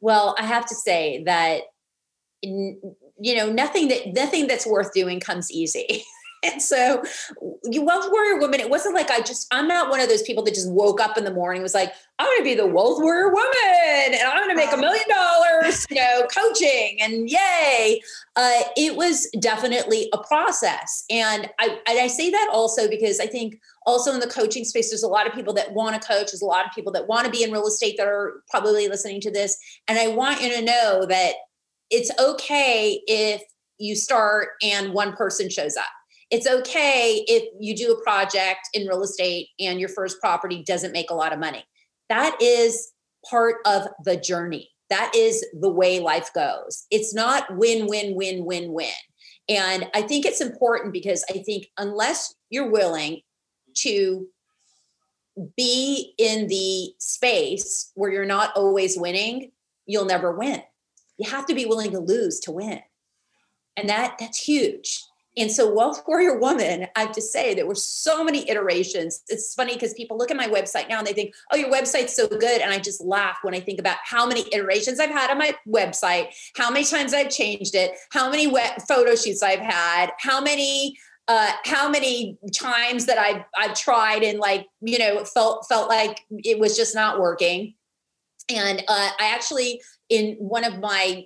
Well, 0.00 0.34
I 0.38 0.46
have 0.46 0.64
to 0.66 0.74
say 0.74 1.22
that 1.26 1.64
in, 2.42 2.80
you 3.20 3.34
know 3.34 3.50
nothing 3.50 3.88
that 3.88 4.12
nothing 4.14 4.46
that's 4.46 4.66
worth 4.66 4.92
doing 4.92 5.20
comes 5.20 5.50
easy. 5.50 6.04
And 6.42 6.62
so 6.62 7.02
you 7.64 7.82
wealth 7.82 8.10
warrior 8.10 8.38
woman 8.38 8.60
it 8.60 8.70
wasn't 8.70 8.94
like 8.94 9.10
i 9.10 9.20
just 9.20 9.46
i'm 9.52 9.68
not 9.68 9.90
one 9.90 10.00
of 10.00 10.08
those 10.08 10.22
people 10.22 10.42
that 10.44 10.54
just 10.54 10.70
woke 10.70 11.00
up 11.00 11.18
in 11.18 11.24
the 11.24 11.32
morning 11.32 11.60
was 11.60 11.74
like 11.74 11.92
i'm 12.18 12.26
going 12.26 12.38
to 12.38 12.44
be 12.44 12.54
the 12.54 12.66
wealth 12.66 12.98
warrior 13.02 13.28
woman 13.28 14.14
and 14.14 14.22
i'm 14.22 14.38
going 14.38 14.48
to 14.48 14.56
make 14.56 14.72
a 14.72 14.76
million 14.76 15.04
dollars 15.08 15.86
you 15.90 15.96
know 15.96 16.26
coaching 16.34 16.98
and 17.02 17.28
yay. 17.28 18.00
Uh, 18.36 18.62
it 18.76 18.96
was 18.96 19.28
definitely 19.40 20.08
a 20.14 20.18
process. 20.18 21.04
And 21.10 21.50
I, 21.58 21.78
and 21.86 21.98
I 21.98 22.06
say 22.06 22.30
that 22.30 22.48
also 22.52 22.88
because 22.88 23.20
i 23.20 23.26
think 23.26 23.60
also 23.84 24.12
in 24.12 24.20
the 24.20 24.26
coaching 24.26 24.64
space 24.64 24.90
there's 24.90 25.02
a 25.02 25.08
lot 25.08 25.26
of 25.26 25.34
people 25.34 25.52
that 25.54 25.72
want 25.72 26.00
to 26.00 26.08
coach 26.08 26.30
there's 26.30 26.42
a 26.42 26.46
lot 26.46 26.64
of 26.64 26.72
people 26.72 26.92
that 26.92 27.06
want 27.06 27.26
to 27.26 27.30
be 27.30 27.42
in 27.42 27.52
real 27.52 27.66
estate 27.66 27.96
that 27.98 28.06
are 28.06 28.42
probably 28.48 28.88
listening 28.88 29.20
to 29.20 29.30
this. 29.30 29.58
And 29.88 29.98
i 29.98 30.08
want 30.08 30.40
you 30.40 30.50
to 30.54 30.62
know 30.62 31.04
that 31.06 31.34
it's 31.90 32.10
okay 32.18 33.00
if 33.06 33.42
you 33.78 33.96
start 33.96 34.50
and 34.62 34.92
one 34.92 35.14
person 35.14 35.50
shows 35.50 35.76
up. 35.76 35.86
It's 36.30 36.46
okay 36.46 37.24
if 37.26 37.48
you 37.58 37.74
do 37.74 37.92
a 37.92 38.02
project 38.02 38.68
in 38.72 38.86
real 38.86 39.02
estate 39.02 39.48
and 39.58 39.80
your 39.80 39.88
first 39.88 40.20
property 40.20 40.62
doesn't 40.62 40.92
make 40.92 41.10
a 41.10 41.14
lot 41.14 41.32
of 41.32 41.40
money. 41.40 41.64
That 42.08 42.40
is 42.40 42.92
part 43.28 43.56
of 43.66 43.88
the 44.04 44.16
journey. 44.16 44.70
That 44.90 45.12
is 45.14 45.44
the 45.60 45.70
way 45.70 45.98
life 45.98 46.30
goes. 46.32 46.86
It's 46.90 47.14
not 47.14 47.56
win, 47.56 47.86
win, 47.86 48.14
win, 48.14 48.44
win, 48.44 48.72
win. 48.72 48.90
And 49.48 49.88
I 49.94 50.02
think 50.02 50.24
it's 50.24 50.40
important 50.40 50.92
because 50.92 51.24
I 51.28 51.38
think 51.38 51.66
unless 51.76 52.34
you're 52.50 52.70
willing 52.70 53.22
to 53.78 54.28
be 55.56 56.14
in 56.18 56.46
the 56.46 56.92
space 56.98 57.90
where 57.94 58.10
you're 58.10 58.24
not 58.24 58.56
always 58.56 58.98
winning, 58.98 59.50
you'll 59.86 60.04
never 60.04 60.32
win 60.36 60.62
you 61.20 61.30
have 61.30 61.46
to 61.46 61.54
be 61.54 61.66
willing 61.66 61.90
to 61.90 62.00
lose 62.00 62.40
to 62.40 62.50
win. 62.50 62.80
And 63.76 63.88
that 63.88 64.16
that's 64.18 64.42
huge. 64.42 65.02
And 65.36 65.50
so 65.50 65.72
Wealth 65.72 66.02
Warrior 66.08 66.38
Woman, 66.38 66.86
I 66.96 67.00
have 67.00 67.12
to 67.12 67.22
say 67.22 67.54
there 67.54 67.66
were 67.66 67.76
so 67.76 68.24
many 68.24 68.50
iterations. 68.50 69.22
It's 69.28 69.54
funny 69.54 69.74
because 69.74 69.94
people 69.94 70.18
look 70.18 70.30
at 70.30 70.36
my 70.36 70.48
website 70.48 70.88
now 70.88 70.98
and 70.98 71.06
they 71.06 71.12
think, 71.12 71.34
oh, 71.52 71.56
your 71.56 71.70
website's 71.70 72.16
so 72.16 72.26
good. 72.26 72.60
And 72.60 72.72
I 72.72 72.78
just 72.78 73.00
laugh 73.00 73.38
when 73.42 73.54
I 73.54 73.60
think 73.60 73.78
about 73.78 73.98
how 74.04 74.26
many 74.26 74.44
iterations 74.52 74.98
I've 74.98 75.10
had 75.10 75.30
on 75.30 75.38
my 75.38 75.54
website, 75.68 76.34
how 76.56 76.70
many 76.70 76.84
times 76.84 77.14
I've 77.14 77.30
changed 77.30 77.76
it, 77.76 77.92
how 78.10 78.28
many 78.28 78.48
wet 78.48 78.82
photo 78.88 79.14
shoots 79.14 79.42
I've 79.42 79.60
had, 79.60 80.10
how 80.18 80.40
many 80.40 80.96
uh, 81.28 81.52
how 81.64 81.88
many 81.88 82.36
times 82.52 83.06
that 83.06 83.16
I've 83.16 83.44
I've 83.56 83.78
tried 83.78 84.24
and 84.24 84.40
like 84.40 84.66
you 84.80 84.98
know 84.98 85.24
felt 85.24 85.64
felt 85.68 85.88
like 85.88 86.22
it 86.30 86.58
was 86.58 86.76
just 86.76 86.94
not 86.94 87.20
working. 87.20 87.74
And 88.48 88.80
uh, 88.88 89.10
I 89.20 89.32
actually 89.32 89.80
in 90.10 90.36
one 90.38 90.64
of 90.64 90.78
my 90.80 91.24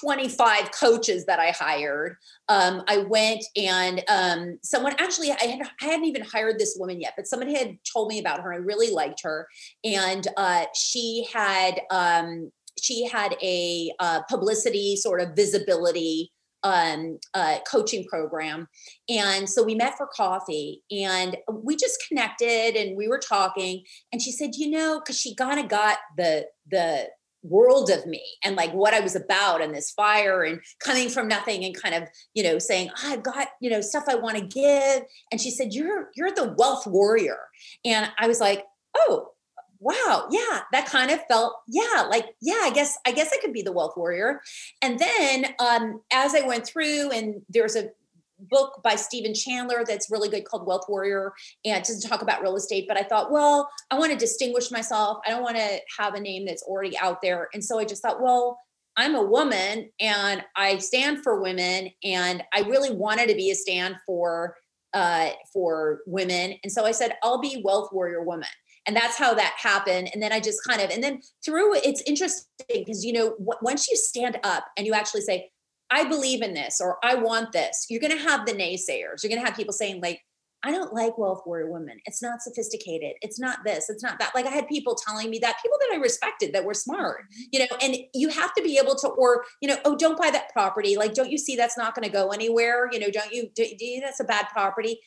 25 0.00 0.72
coaches 0.72 1.24
that 1.26 1.38
I 1.38 1.50
hired. 1.50 2.16
Um, 2.48 2.82
I 2.88 2.98
went 2.98 3.44
and 3.56 4.02
um, 4.08 4.58
someone 4.62 4.94
actually, 4.98 5.30
I, 5.30 5.44
had, 5.44 5.68
I 5.80 5.84
hadn't 5.84 6.04
even 6.06 6.22
hired 6.22 6.58
this 6.58 6.76
woman 6.78 7.00
yet, 7.00 7.14
but 7.16 7.26
somebody 7.26 7.54
had 7.54 7.78
told 7.90 8.08
me 8.08 8.18
about 8.18 8.40
her. 8.40 8.52
I 8.52 8.56
really 8.56 8.90
liked 8.90 9.22
her. 9.22 9.48
And 9.84 10.26
uh, 10.36 10.64
she 10.74 11.26
had, 11.32 11.80
um, 11.90 12.50
she 12.78 13.06
had 13.06 13.36
a 13.42 13.90
uh, 13.98 14.22
publicity 14.28 14.96
sort 14.96 15.20
of 15.20 15.34
visibility 15.34 16.32
um, 16.62 17.18
uh, 17.34 17.58
coaching 17.70 18.04
program. 18.04 18.66
And 19.08 19.48
so 19.48 19.62
we 19.62 19.74
met 19.74 19.96
for 19.96 20.08
coffee 20.08 20.82
and 20.90 21.36
we 21.48 21.76
just 21.76 22.04
connected 22.08 22.74
and 22.76 22.96
we 22.96 23.08
were 23.08 23.18
talking. 23.18 23.84
And 24.12 24.20
she 24.20 24.32
said, 24.32 24.50
you 24.54 24.70
know, 24.70 25.00
because 25.00 25.18
she 25.18 25.34
kind 25.34 25.60
of 25.60 25.68
got 25.68 25.98
the, 26.16 26.46
the, 26.68 27.06
world 27.48 27.90
of 27.90 28.06
me 28.06 28.22
and 28.44 28.56
like 28.56 28.72
what 28.72 28.94
I 28.94 29.00
was 29.00 29.16
about 29.16 29.62
and 29.62 29.74
this 29.74 29.90
fire 29.90 30.42
and 30.42 30.60
coming 30.80 31.08
from 31.08 31.28
nothing 31.28 31.64
and 31.64 31.80
kind 31.80 31.94
of, 31.94 32.04
you 32.34 32.42
know, 32.42 32.58
saying, 32.58 32.90
oh, 32.90 33.12
I've 33.12 33.22
got, 33.22 33.48
you 33.60 33.70
know, 33.70 33.80
stuff 33.80 34.04
I 34.08 34.16
want 34.16 34.36
to 34.36 34.44
give. 34.44 35.02
And 35.30 35.40
she 35.40 35.50
said, 35.50 35.72
You're 35.72 36.10
you're 36.14 36.32
the 36.32 36.54
wealth 36.56 36.86
warrior. 36.86 37.38
And 37.84 38.10
I 38.18 38.28
was 38.28 38.40
like, 38.40 38.64
Oh, 38.96 39.32
wow 39.78 40.26
yeah 40.30 40.60
that 40.72 40.86
kind 40.86 41.10
of 41.10 41.20
felt 41.26 41.54
yeah 41.68 42.06
like 42.08 42.34
yeah 42.40 42.60
i 42.62 42.70
guess 42.70 42.96
i 43.06 43.12
guess 43.12 43.30
i 43.32 43.38
could 43.42 43.52
be 43.52 43.60
the 43.60 43.72
wealth 43.72 43.92
warrior 43.96 44.40
and 44.80 44.98
then 44.98 45.46
um 45.58 46.00
as 46.10 46.34
i 46.34 46.40
went 46.46 46.66
through 46.66 47.10
and 47.10 47.42
there's 47.50 47.76
a 47.76 47.90
book 48.38 48.80
by 48.82 48.94
Stephen 48.94 49.34
Chandler 49.34 49.84
that's 49.86 50.10
really 50.10 50.28
good 50.28 50.44
called 50.44 50.66
Wealth 50.66 50.84
Warrior 50.88 51.32
and 51.64 51.82
doesn't 51.84 52.08
talk 52.08 52.22
about 52.22 52.42
real 52.42 52.56
estate. 52.56 52.86
But 52.88 52.96
I 52.96 53.02
thought, 53.02 53.30
well, 53.30 53.68
I 53.90 53.98
want 53.98 54.12
to 54.12 54.18
distinguish 54.18 54.70
myself. 54.70 55.18
I 55.26 55.30
don't 55.30 55.42
want 55.42 55.56
to 55.56 55.78
have 55.98 56.14
a 56.14 56.20
name 56.20 56.46
that's 56.46 56.62
already 56.62 56.96
out 56.98 57.22
there. 57.22 57.48
And 57.54 57.64
so 57.64 57.78
I 57.78 57.84
just 57.84 58.02
thought, 58.02 58.22
well, 58.22 58.58
I'm 58.96 59.14
a 59.14 59.22
woman 59.22 59.90
and 60.00 60.42
I 60.56 60.78
stand 60.78 61.22
for 61.22 61.42
women, 61.42 61.90
and 62.02 62.42
I 62.54 62.60
really 62.60 62.90
wanted 62.90 63.28
to 63.28 63.34
be 63.34 63.50
a 63.50 63.54
stand 63.54 63.96
for 64.06 64.56
uh, 64.94 65.30
for 65.52 66.00
women. 66.06 66.54
And 66.62 66.72
so 66.72 66.86
I 66.86 66.92
said, 66.92 67.16
I'll 67.22 67.40
be 67.40 67.60
Wealth 67.62 67.90
Warrior 67.92 68.22
Woman 68.22 68.48
and 68.86 68.96
that's 68.96 69.18
how 69.18 69.34
that 69.34 69.54
happened 69.58 70.08
and 70.12 70.22
then 70.22 70.32
i 70.32 70.40
just 70.40 70.62
kind 70.64 70.80
of 70.80 70.90
and 70.90 71.02
then 71.02 71.20
through 71.44 71.74
it's 71.76 72.02
interesting 72.06 72.46
because 72.68 73.04
you 73.04 73.12
know 73.12 73.34
once 73.62 73.88
you 73.88 73.96
stand 73.96 74.38
up 74.44 74.64
and 74.76 74.86
you 74.86 74.94
actually 74.94 75.20
say 75.20 75.50
i 75.90 76.04
believe 76.04 76.42
in 76.42 76.54
this 76.54 76.80
or 76.80 76.98
i 77.02 77.14
want 77.14 77.52
this. 77.52 77.86
You're 77.88 78.00
going 78.00 78.16
to 78.16 78.22
have 78.22 78.46
the 78.46 78.52
naysayers. 78.52 79.22
You're 79.22 79.30
going 79.30 79.40
to 79.40 79.46
have 79.46 79.56
people 79.56 79.72
saying 79.72 80.00
like 80.00 80.20
i 80.62 80.70
don't 80.70 80.92
like 80.92 81.18
wealth 81.18 81.42
warrior 81.46 81.70
women. 81.70 81.98
It's 82.06 82.22
not 82.22 82.42
sophisticated. 82.42 83.14
It's 83.20 83.38
not 83.38 83.58
this. 83.64 83.88
It's 83.88 84.02
not 84.02 84.18
that. 84.18 84.34
Like 84.34 84.46
i 84.46 84.50
had 84.50 84.68
people 84.68 84.94
telling 84.94 85.30
me 85.30 85.38
that 85.40 85.56
people 85.62 85.78
that 85.80 85.96
i 85.96 86.00
respected 86.00 86.52
that 86.54 86.64
were 86.64 86.74
smart 86.74 87.24
you 87.52 87.60
know 87.60 87.76
and 87.82 87.96
you 88.14 88.28
have 88.28 88.54
to 88.54 88.62
be 88.62 88.78
able 88.78 88.94
to 88.96 89.08
or 89.08 89.44
you 89.60 89.68
know 89.68 89.76
oh 89.84 89.96
don't 89.96 90.18
buy 90.18 90.30
that 90.30 90.52
property. 90.52 90.96
Like 90.96 91.14
don't 91.14 91.30
you 91.30 91.38
see 91.38 91.56
that's 91.56 91.78
not 91.78 91.94
going 91.94 92.06
to 92.06 92.12
go 92.12 92.30
anywhere? 92.30 92.88
You 92.92 93.00
know 93.00 93.10
don't 93.10 93.32
you 93.32 93.48
do, 93.54 93.64
do 93.78 93.84
you 93.84 94.00
that's 94.00 94.20
a 94.20 94.24
bad 94.24 94.46
property? 94.52 95.00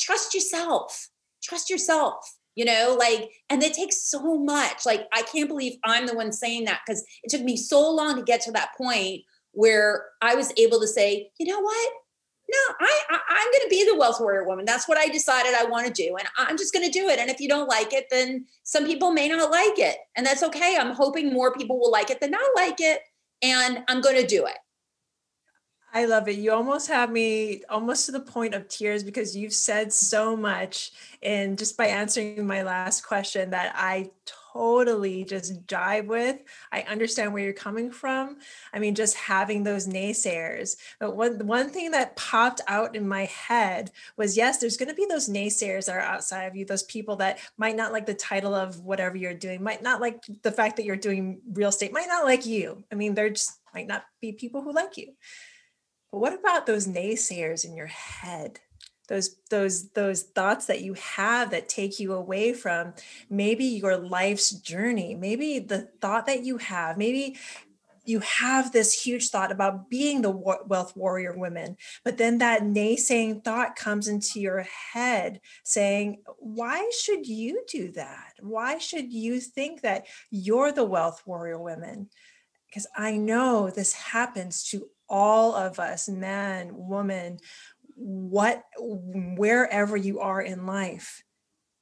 Trust 0.00 0.34
yourself. 0.34 1.08
Trust 1.42 1.70
yourself 1.70 2.36
you 2.56 2.64
know 2.64 2.96
like 2.98 3.30
and 3.48 3.62
it 3.62 3.74
takes 3.74 4.02
so 4.02 4.36
much. 4.36 4.84
Like 4.84 5.06
i 5.12 5.22
can't 5.22 5.48
believe 5.48 5.78
i'm 5.84 6.06
the 6.06 6.14
one 6.14 6.32
saying 6.32 6.64
that 6.64 6.80
because 6.84 7.04
it 7.22 7.30
took 7.30 7.42
me 7.42 7.56
so 7.56 7.90
long 7.90 8.16
to 8.16 8.22
get 8.22 8.40
to 8.42 8.52
that 8.52 8.70
point 8.76 9.22
where 9.52 10.06
i 10.20 10.34
was 10.34 10.52
able 10.56 10.80
to 10.80 10.86
say 10.86 11.30
you 11.38 11.46
know 11.46 11.60
what 11.60 11.92
no 12.48 12.74
i, 12.80 13.00
I 13.10 13.18
i'm 13.30 13.52
going 13.52 13.62
to 13.64 13.70
be 13.70 13.84
the 13.84 13.96
wealth 13.96 14.20
warrior 14.20 14.44
woman 14.44 14.64
that's 14.64 14.88
what 14.88 14.98
i 14.98 15.08
decided 15.08 15.54
i 15.54 15.64
want 15.64 15.86
to 15.86 15.92
do 15.92 16.16
and 16.16 16.28
i'm 16.38 16.56
just 16.56 16.72
going 16.72 16.84
to 16.84 16.98
do 16.98 17.08
it 17.08 17.18
and 17.18 17.30
if 17.30 17.40
you 17.40 17.48
don't 17.48 17.68
like 17.68 17.92
it 17.92 18.06
then 18.10 18.46
some 18.62 18.86
people 18.86 19.10
may 19.10 19.28
not 19.28 19.50
like 19.50 19.78
it 19.78 19.96
and 20.16 20.26
that's 20.26 20.42
okay 20.42 20.76
i'm 20.78 20.92
hoping 20.92 21.32
more 21.32 21.52
people 21.52 21.78
will 21.78 21.90
like 21.90 22.10
it 22.10 22.20
than 22.20 22.30
not 22.30 22.50
like 22.56 22.80
it 22.80 23.00
and 23.42 23.84
i'm 23.88 24.00
going 24.00 24.16
to 24.16 24.26
do 24.26 24.46
it 24.46 24.56
I 25.92 26.04
love 26.04 26.28
it. 26.28 26.36
You 26.36 26.52
almost 26.52 26.88
have 26.88 27.10
me 27.10 27.62
almost 27.68 28.06
to 28.06 28.12
the 28.12 28.20
point 28.20 28.54
of 28.54 28.68
tears 28.68 29.02
because 29.02 29.36
you've 29.36 29.52
said 29.52 29.92
so 29.92 30.36
much. 30.36 30.92
And 31.22 31.58
just 31.58 31.76
by 31.76 31.86
answering 31.86 32.46
my 32.46 32.62
last 32.62 33.04
question, 33.04 33.50
that 33.50 33.72
I 33.74 34.10
totally 34.52 35.24
just 35.24 35.66
jive 35.66 36.06
with. 36.06 36.38
I 36.72 36.82
understand 36.82 37.32
where 37.32 37.42
you're 37.42 37.52
coming 37.52 37.90
from. 37.90 38.38
I 38.72 38.78
mean, 38.78 38.94
just 38.94 39.16
having 39.16 39.62
those 39.62 39.86
naysayers. 39.86 40.76
But 40.98 41.16
one 41.16 41.46
one 41.46 41.70
thing 41.70 41.92
that 41.92 42.16
popped 42.16 42.60
out 42.66 42.96
in 42.96 43.08
my 43.08 43.24
head 43.26 43.90
was 44.16 44.36
yes, 44.36 44.58
there's 44.58 44.76
going 44.76 44.88
to 44.88 44.94
be 44.94 45.06
those 45.06 45.28
naysayers 45.28 45.86
that 45.86 45.96
are 45.96 46.00
outside 46.00 46.44
of 46.44 46.56
you, 46.56 46.64
those 46.64 46.82
people 46.84 47.16
that 47.16 47.38
might 47.56 47.76
not 47.76 47.92
like 47.92 48.06
the 48.06 48.14
title 48.14 48.54
of 48.54 48.84
whatever 48.84 49.16
you're 49.16 49.34
doing, 49.34 49.62
might 49.62 49.82
not 49.82 50.00
like 50.00 50.24
the 50.42 50.52
fact 50.52 50.76
that 50.76 50.84
you're 50.84 50.96
doing 50.96 51.40
real 51.52 51.68
estate, 51.68 51.92
might 51.92 52.08
not 52.08 52.24
like 52.24 52.46
you. 52.46 52.84
I 52.90 52.94
mean, 52.94 53.14
there 53.14 53.30
just 53.30 53.58
might 53.74 53.86
not 53.86 54.04
be 54.20 54.32
people 54.32 54.62
who 54.62 54.72
like 54.72 54.96
you. 54.96 55.14
But 56.12 56.18
what 56.18 56.34
about 56.34 56.66
those 56.66 56.88
naysayers 56.88 57.64
in 57.64 57.76
your 57.76 57.86
head? 57.86 58.60
Those 59.10 59.36
those 59.50 59.90
those 59.90 60.22
thoughts 60.22 60.66
that 60.66 60.82
you 60.82 60.94
have 60.94 61.50
that 61.50 61.68
take 61.68 61.98
you 61.98 62.12
away 62.12 62.52
from 62.52 62.94
maybe 63.28 63.64
your 63.64 63.96
life's 63.96 64.52
journey, 64.52 65.16
maybe 65.16 65.58
the 65.58 65.88
thought 66.00 66.26
that 66.26 66.44
you 66.44 66.58
have, 66.58 66.96
maybe 66.96 67.36
you 68.04 68.20
have 68.20 68.72
this 68.72 69.02
huge 69.02 69.28
thought 69.30 69.52
about 69.52 69.90
being 69.90 70.22
the 70.22 70.30
wealth 70.30 70.96
warrior 70.96 71.36
woman, 71.36 71.76
but 72.04 72.18
then 72.18 72.38
that 72.38 72.62
naysaying 72.62 73.44
thought 73.44 73.76
comes 73.76 74.08
into 74.08 74.40
your 74.40 74.64
head 74.92 75.40
saying, 75.64 76.22
Why 76.38 76.88
should 76.96 77.26
you 77.26 77.64
do 77.68 77.90
that? 77.92 78.34
Why 78.40 78.78
should 78.78 79.12
you 79.12 79.40
think 79.40 79.82
that 79.82 80.06
you're 80.30 80.72
the 80.72 80.84
wealth 80.84 81.22
warrior 81.26 81.58
woman? 81.58 82.08
Because 82.68 82.86
I 82.96 83.16
know 83.16 83.70
this 83.70 83.92
happens 83.92 84.62
to 84.70 84.88
all 85.08 85.56
of 85.56 85.80
us, 85.80 86.08
man, 86.08 86.70
woman, 86.72 87.38
what, 88.00 88.64
wherever 88.78 89.96
you 89.96 90.20
are 90.20 90.40
in 90.40 90.66
life, 90.66 91.22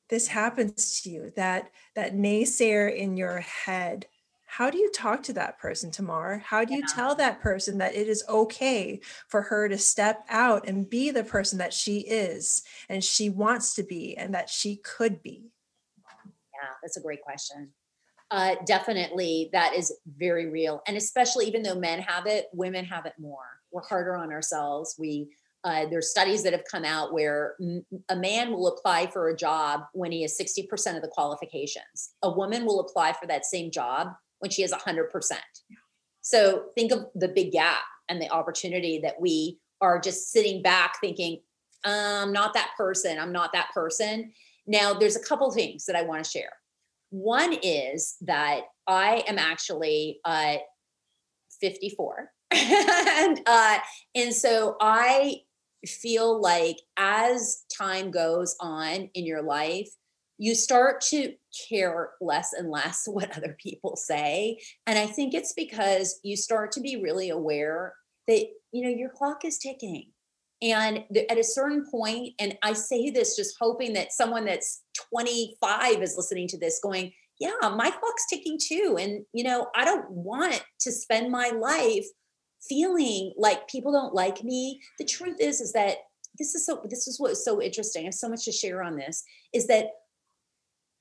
this 0.09 0.28
happens 0.28 1.00
to 1.02 1.11
you, 1.11 1.33
that, 1.37 1.70
that 1.94 2.14
naysayer 2.14 2.94
in 2.94 3.16
your 3.16 3.40
head. 3.40 4.07
How 4.46 4.70
do 4.70 4.78
you 4.78 4.90
talk 4.90 5.22
to 5.24 5.35
that 5.35 5.59
person, 5.59 5.90
Tamar? 5.90 6.38
How 6.38 6.64
do 6.64 6.74
you 6.74 6.81
yeah. 6.81 6.94
tell 6.94 7.14
that 7.14 7.40
person 7.40 7.78
that 7.78 7.94
it 7.94 8.09
is 8.09 8.24
okay 8.28 9.00
for 9.28 9.42
her 9.42 9.68
to 9.68 9.76
step 9.76 10.24
out 10.28 10.66
and 10.66 10.88
be 10.88 11.11
the 11.11 11.24
person 11.24 11.59
that 11.59 11.74
she 11.74 11.98
is 11.98 12.62
and 12.88 13.04
she 13.04 13.28
wants 13.28 13.74
to 13.74 13.83
be 13.83 14.16
and 14.16 14.35
that 14.35 14.48
she 14.48 14.76
could 14.76 15.22
be? 15.22 15.50
Yeah, 16.54 16.70
that's 16.83 16.96
a 16.96 17.02
great 17.02 17.22
question 17.22 17.72
uh, 18.31 18.57
definitely 18.66 19.48
that 19.52 19.74
is 19.74 19.92
very 20.16 20.46
real. 20.50 20.83
And 20.87 20.96
especially 20.96 21.46
even 21.46 21.62
though 21.62 21.78
men 21.78 22.00
have 22.00 22.26
it, 22.26 22.46
women 22.52 22.85
have 22.85 23.07
it 23.07 23.14
more. 23.18 23.61
We're 23.72 23.83
harder 23.83 24.16
on 24.16 24.33
ourselves. 24.33 24.96
We 24.98 25.31
uh, 25.64 25.86
there's 25.90 26.10
studies 26.10 26.42
that 26.42 26.52
have 26.52 26.64
come 26.70 26.84
out 26.84 27.12
where 27.12 27.54
m- 27.60 27.84
a 28.08 28.16
man 28.16 28.52
will 28.52 28.68
apply 28.68 29.08
for 29.08 29.28
a 29.28 29.36
job 29.36 29.82
when 29.92 30.12
he 30.12 30.22
has 30.22 30.38
60% 30.38 30.96
of 30.96 31.02
the 31.02 31.08
qualifications. 31.08 32.10
A 32.22 32.30
woman 32.30 32.64
will 32.64 32.80
apply 32.80 33.12
for 33.12 33.26
that 33.26 33.44
same 33.44 33.70
job 33.70 34.08
when 34.38 34.50
she 34.50 34.62
has 34.62 34.72
100%. 34.72 35.08
So 36.20 36.66
think 36.74 36.92
of 36.92 37.06
the 37.14 37.28
big 37.28 37.52
gap 37.52 37.82
and 38.08 38.20
the 38.20 38.30
opportunity 38.30 39.00
that 39.00 39.20
we 39.20 39.58
are 39.80 40.00
just 40.00 40.30
sitting 40.30 40.62
back 40.62 40.94
thinking, 41.00 41.40
I'm 41.84 42.32
not 42.32 42.54
that 42.54 42.70
person. 42.76 43.18
I'm 43.18 43.32
not 43.32 43.52
that 43.52 43.70
person. 43.72 44.32
Now, 44.66 44.94
there's 44.94 45.16
a 45.16 45.24
couple 45.24 45.50
things 45.50 45.86
that 45.86 45.96
I 45.96 46.02
want 46.02 46.24
to 46.24 46.30
share. 46.30 46.52
One 47.10 47.56
is 47.62 48.16
that 48.22 48.62
I 48.86 49.24
am 49.26 49.38
actually 49.38 50.20
uh, 50.24 50.56
54. 51.60 52.30
and 52.50 53.40
uh, 53.46 53.78
and 54.14 54.34
so 54.34 54.76
I 54.80 55.36
feel 55.86 56.40
like 56.40 56.76
as 56.96 57.64
time 57.76 58.10
goes 58.10 58.56
on 58.60 59.10
in 59.14 59.24
your 59.24 59.42
life, 59.42 59.88
you 60.38 60.54
start 60.54 61.00
to 61.00 61.34
care 61.68 62.10
less 62.20 62.52
and 62.52 62.70
less 62.70 63.02
what 63.06 63.36
other 63.36 63.56
people 63.60 63.96
say. 63.96 64.58
And 64.86 64.98
I 64.98 65.06
think 65.06 65.34
it's 65.34 65.52
because 65.52 66.20
you 66.22 66.36
start 66.36 66.72
to 66.72 66.80
be 66.80 67.02
really 67.02 67.30
aware 67.30 67.94
that 68.26 68.46
you 68.72 68.82
know 68.82 68.90
your 68.90 69.10
clock 69.10 69.44
is 69.44 69.58
ticking 69.58 70.10
and 70.60 71.04
at 71.30 71.38
a 71.38 71.44
certain 71.44 71.84
point, 71.88 72.34
and 72.38 72.56
I 72.62 72.72
say 72.72 73.10
this 73.10 73.36
just 73.36 73.56
hoping 73.60 73.92
that 73.92 74.12
someone 74.12 74.44
that's 74.44 74.82
25 75.10 76.02
is 76.02 76.16
listening 76.16 76.48
to 76.48 76.58
this 76.58 76.80
going, 76.82 77.12
yeah, 77.38 77.52
my 77.62 77.90
clock's 77.90 78.26
ticking 78.28 78.58
too. 78.60 78.96
And, 78.98 79.24
you 79.32 79.44
know, 79.44 79.68
I 79.76 79.84
don't 79.84 80.10
want 80.10 80.64
to 80.80 80.92
spend 80.92 81.30
my 81.30 81.50
life 81.50 82.06
feeling 82.66 83.32
like 83.36 83.68
people 83.68 83.92
don't 83.92 84.14
like 84.14 84.42
me. 84.42 84.80
The 84.98 85.04
truth 85.04 85.36
is, 85.40 85.60
is 85.60 85.72
that 85.72 85.98
this 86.38 86.54
is 86.54 86.64
so, 86.64 86.82
this 86.88 87.06
is 87.06 87.18
what's 87.18 87.44
so 87.44 87.60
interesting. 87.60 88.02
I 88.02 88.06
have 88.06 88.14
so 88.14 88.28
much 88.28 88.44
to 88.44 88.52
share 88.52 88.82
on 88.82 88.96
this 88.96 89.24
is 89.52 89.66
that 89.66 89.86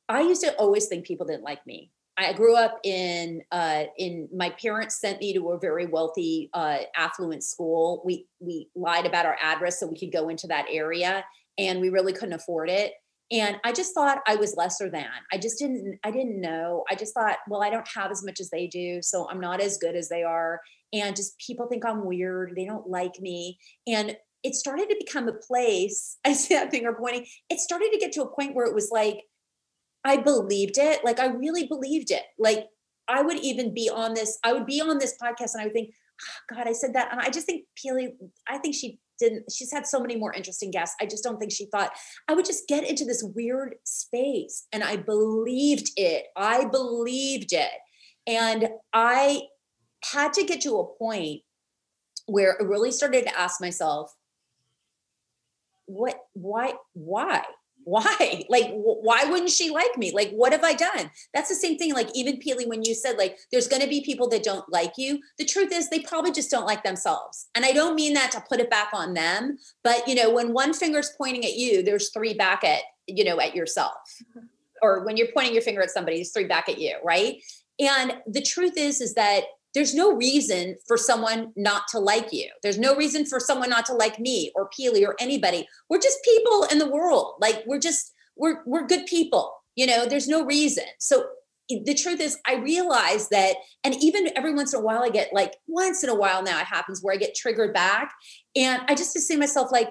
I 0.09 0.21
used 0.21 0.41
to 0.41 0.55
always 0.55 0.87
think 0.87 1.05
people 1.05 1.27
didn't 1.27 1.43
like 1.43 1.65
me. 1.65 1.91
I 2.17 2.33
grew 2.33 2.55
up 2.55 2.79
in 2.83 3.43
uh, 3.51 3.83
in 3.97 4.27
my 4.35 4.49
parents 4.49 4.99
sent 4.99 5.19
me 5.19 5.33
to 5.33 5.49
a 5.51 5.59
very 5.59 5.85
wealthy, 5.85 6.49
uh, 6.53 6.79
affluent 6.95 7.43
school. 7.43 8.01
We 8.03 8.27
we 8.39 8.69
lied 8.75 9.05
about 9.05 9.27
our 9.27 9.37
address 9.41 9.79
so 9.79 9.85
we 9.85 9.99
could 9.99 10.11
go 10.11 10.29
into 10.29 10.47
that 10.47 10.65
area, 10.71 11.23
and 11.59 11.79
we 11.79 11.89
really 11.89 12.13
couldn't 12.13 12.33
afford 12.33 12.71
it. 12.71 12.93
And 13.31 13.57
I 13.65 13.73
just 13.73 13.93
thought 13.93 14.19
I 14.27 14.35
was 14.35 14.55
lesser 14.55 14.89
than. 14.89 15.05
I 15.33 15.37
just 15.37 15.59
didn't. 15.59 15.99
I 16.03 16.11
didn't 16.11 16.39
know. 16.39 16.85
I 16.89 16.95
just 16.95 17.13
thought, 17.13 17.37
well, 17.49 17.61
I 17.61 17.69
don't 17.69 17.87
have 17.93 18.11
as 18.11 18.23
much 18.23 18.39
as 18.39 18.49
they 18.49 18.67
do, 18.67 19.01
so 19.01 19.29
I'm 19.29 19.41
not 19.41 19.61
as 19.61 19.77
good 19.77 19.95
as 19.95 20.07
they 20.07 20.23
are. 20.23 20.61
And 20.93 21.15
just 21.15 21.37
people 21.39 21.67
think 21.67 21.85
I'm 21.85 22.05
weird. 22.05 22.53
They 22.55 22.65
don't 22.65 22.89
like 22.89 23.19
me, 23.19 23.59
and 23.85 24.15
it 24.43 24.55
started 24.55 24.89
to 24.89 24.95
become 24.97 25.27
a 25.27 25.33
place. 25.33 26.17
I 26.25 26.33
see 26.33 26.55
that 26.55 26.71
finger 26.71 26.95
pointing. 26.97 27.25
It 27.49 27.59
started 27.59 27.89
to 27.91 27.99
get 27.99 28.13
to 28.13 28.21
a 28.21 28.33
point 28.33 28.55
where 28.55 28.65
it 28.65 28.75
was 28.75 28.91
like 28.91 29.23
I 30.07 30.17
believed 30.17 30.77
it. 30.77 31.03
Like 31.03 31.19
I 31.19 31.27
really 31.27 31.67
believed 31.67 32.11
it. 32.11 32.23
Like 32.39 32.67
I 33.07 33.21
would 33.21 33.39
even 33.39 33.73
be 33.73 33.89
on 33.93 34.13
this, 34.13 34.39
I 34.43 34.53
would 34.53 34.65
be 34.65 34.81
on 34.81 34.97
this 34.97 35.15
podcast 35.21 35.53
and 35.53 35.61
I 35.61 35.65
would 35.65 35.73
think, 35.73 35.91
oh, 36.21 36.55
God, 36.55 36.67
I 36.67 36.71
said 36.71 36.93
that. 36.93 37.11
And 37.11 37.19
I 37.19 37.29
just 37.29 37.45
think 37.45 37.65
Pili, 37.77 38.11
I 38.47 38.57
think 38.57 38.75
she 38.75 38.99
didn't, 39.19 39.51
she's 39.51 39.71
had 39.71 39.88
so 39.88 39.99
many 39.99 40.15
more 40.15 40.34
interesting 40.34 40.71
guests. 40.71 40.95
I 41.01 41.06
just 41.06 41.23
don't 41.23 41.39
think 41.39 41.51
she 41.51 41.65
thought 41.65 41.91
I 42.27 42.34
would 42.34 42.45
just 42.45 42.67
get 42.67 42.88
into 42.88 43.06
this 43.06 43.23
weird 43.23 43.75
space. 43.84 44.67
And 44.71 44.84
I 44.84 44.97
believed 44.97 45.91
it. 45.95 46.25
I 46.36 46.65
believed 46.65 47.53
it. 47.53 47.71
And 48.25 48.69
I 48.93 49.43
had 50.03 50.34
to 50.34 50.43
get 50.43 50.62
to 50.62 50.80
a 50.80 50.97
point 50.97 51.41
where 52.25 52.58
I 52.62 52.65
really 52.65 52.91
started 52.91 53.25
to 53.25 53.39
ask 53.39 53.62
myself, 53.62 54.13
what, 55.86 56.19
why, 56.34 56.73
why? 56.93 57.43
Why? 57.88 58.43
Like 58.50 58.69
why 58.73 59.23
wouldn't 59.23 59.50
she 59.50 59.69
like 59.69 59.97
me? 59.97 60.12
Like 60.12 60.32
what 60.32 60.52
have 60.52 60.65
i 60.65 60.73
done? 60.73 61.10
That's 61.34 61.47
the 61.47 61.56
same 61.56 61.78
thing 61.78 61.93
like 61.93 62.10
even 62.13 62.38
Pili 62.38 62.67
when 62.67 62.84
you 62.84 62.93
said 62.93 63.17
like 63.17 63.38
there's 63.50 63.69
going 63.69 63.82
to 63.82 63.88
be 63.88 64.02
people 64.04 64.28
that 64.28 64.43
don't 64.43 64.69
like 64.69 64.91
you 64.97 65.21
the 65.38 65.45
truth 65.45 65.71
is 65.71 65.89
they 65.89 66.02
probably 66.02 66.34
just 66.34 66.52
don't 66.52 66.65
like 66.65 66.84
themselves. 66.84 67.47
And 67.56 67.63
i 67.63 67.71
don't 67.71 67.95
mean 67.95 68.13
that 68.15 68.32
to 68.32 68.43
put 68.50 68.60
it 68.60 68.69
back 68.69 68.89
on 68.93 69.13
them 69.13 69.58
but 69.86 70.06
you 70.06 70.15
know 70.15 70.30
when 70.30 70.52
one 70.52 70.73
finger's 70.73 71.12
pointing 71.17 71.45
at 71.45 71.56
you 71.56 71.82
there's 71.82 72.12
three 72.12 72.34
back 72.34 72.65
at 72.65 72.82
you 73.08 73.23
know 73.23 73.39
at 73.39 73.56
yourself. 73.56 73.93
Mm-hmm. 74.21 74.47
or 74.82 75.06
when 75.06 75.15
you're 75.15 75.32
pointing 75.34 75.54
your 75.54 75.63
finger 75.63 75.82
at 75.82 75.91
somebody 75.91 76.17
there's 76.17 76.34
three 76.34 76.43
back 76.43 76.67
at 76.67 76.80
you 76.80 76.97
right? 77.06 77.41
And 77.80 78.15
the 78.28 78.41
truth 78.41 78.73
is 78.76 79.00
is 79.00 79.13
that 79.13 79.43
there's 79.77 79.93
no 79.93 80.11
reason 80.11 80.75
for 80.87 80.97
someone 80.97 81.53
not 81.55 81.83
to 81.89 81.99
like 81.99 82.33
you. 82.33 82.49
There's 82.63 82.79
no 82.79 82.95
reason 82.95 83.27
for 83.27 83.39
someone 83.39 83.69
not 83.69 83.85
to 83.85 83.93
like 83.93 84.19
me 84.19 84.51
or 84.55 84.71
Pili 84.71 85.05
or 85.05 85.15
anybody. 85.19 85.67
We're 85.87 85.99
just 85.99 86.17
people 86.23 86.65
in 86.71 86.79
the 86.79 86.89
world. 86.89 87.35
Like 87.39 87.63
we're 87.67 87.77
just 87.77 88.11
we're 88.35 88.63
we're 88.65 88.87
good 88.87 89.05
people. 89.05 89.53
You 89.75 89.85
know, 89.85 90.07
there's 90.07 90.27
no 90.27 90.43
reason. 90.43 90.85
So 90.97 91.27
the 91.69 91.93
truth 91.93 92.19
is 92.19 92.39
I 92.47 92.55
realize 92.55 93.29
that 93.29 93.57
and 93.83 93.93
even 94.01 94.35
every 94.35 94.51
once 94.51 94.73
in 94.73 94.79
a 94.79 94.83
while 94.83 95.03
I 95.03 95.09
get 95.09 95.31
like 95.31 95.53
once 95.67 96.03
in 96.03 96.09
a 96.09 96.15
while 96.15 96.41
now 96.41 96.59
it 96.59 96.65
happens 96.65 97.03
where 97.03 97.13
I 97.13 97.17
get 97.17 97.35
triggered 97.35 97.71
back 97.71 98.15
and 98.55 98.81
I 98.87 98.95
just 98.95 99.15
to 99.15 99.37
myself 99.37 99.71
like 99.71 99.89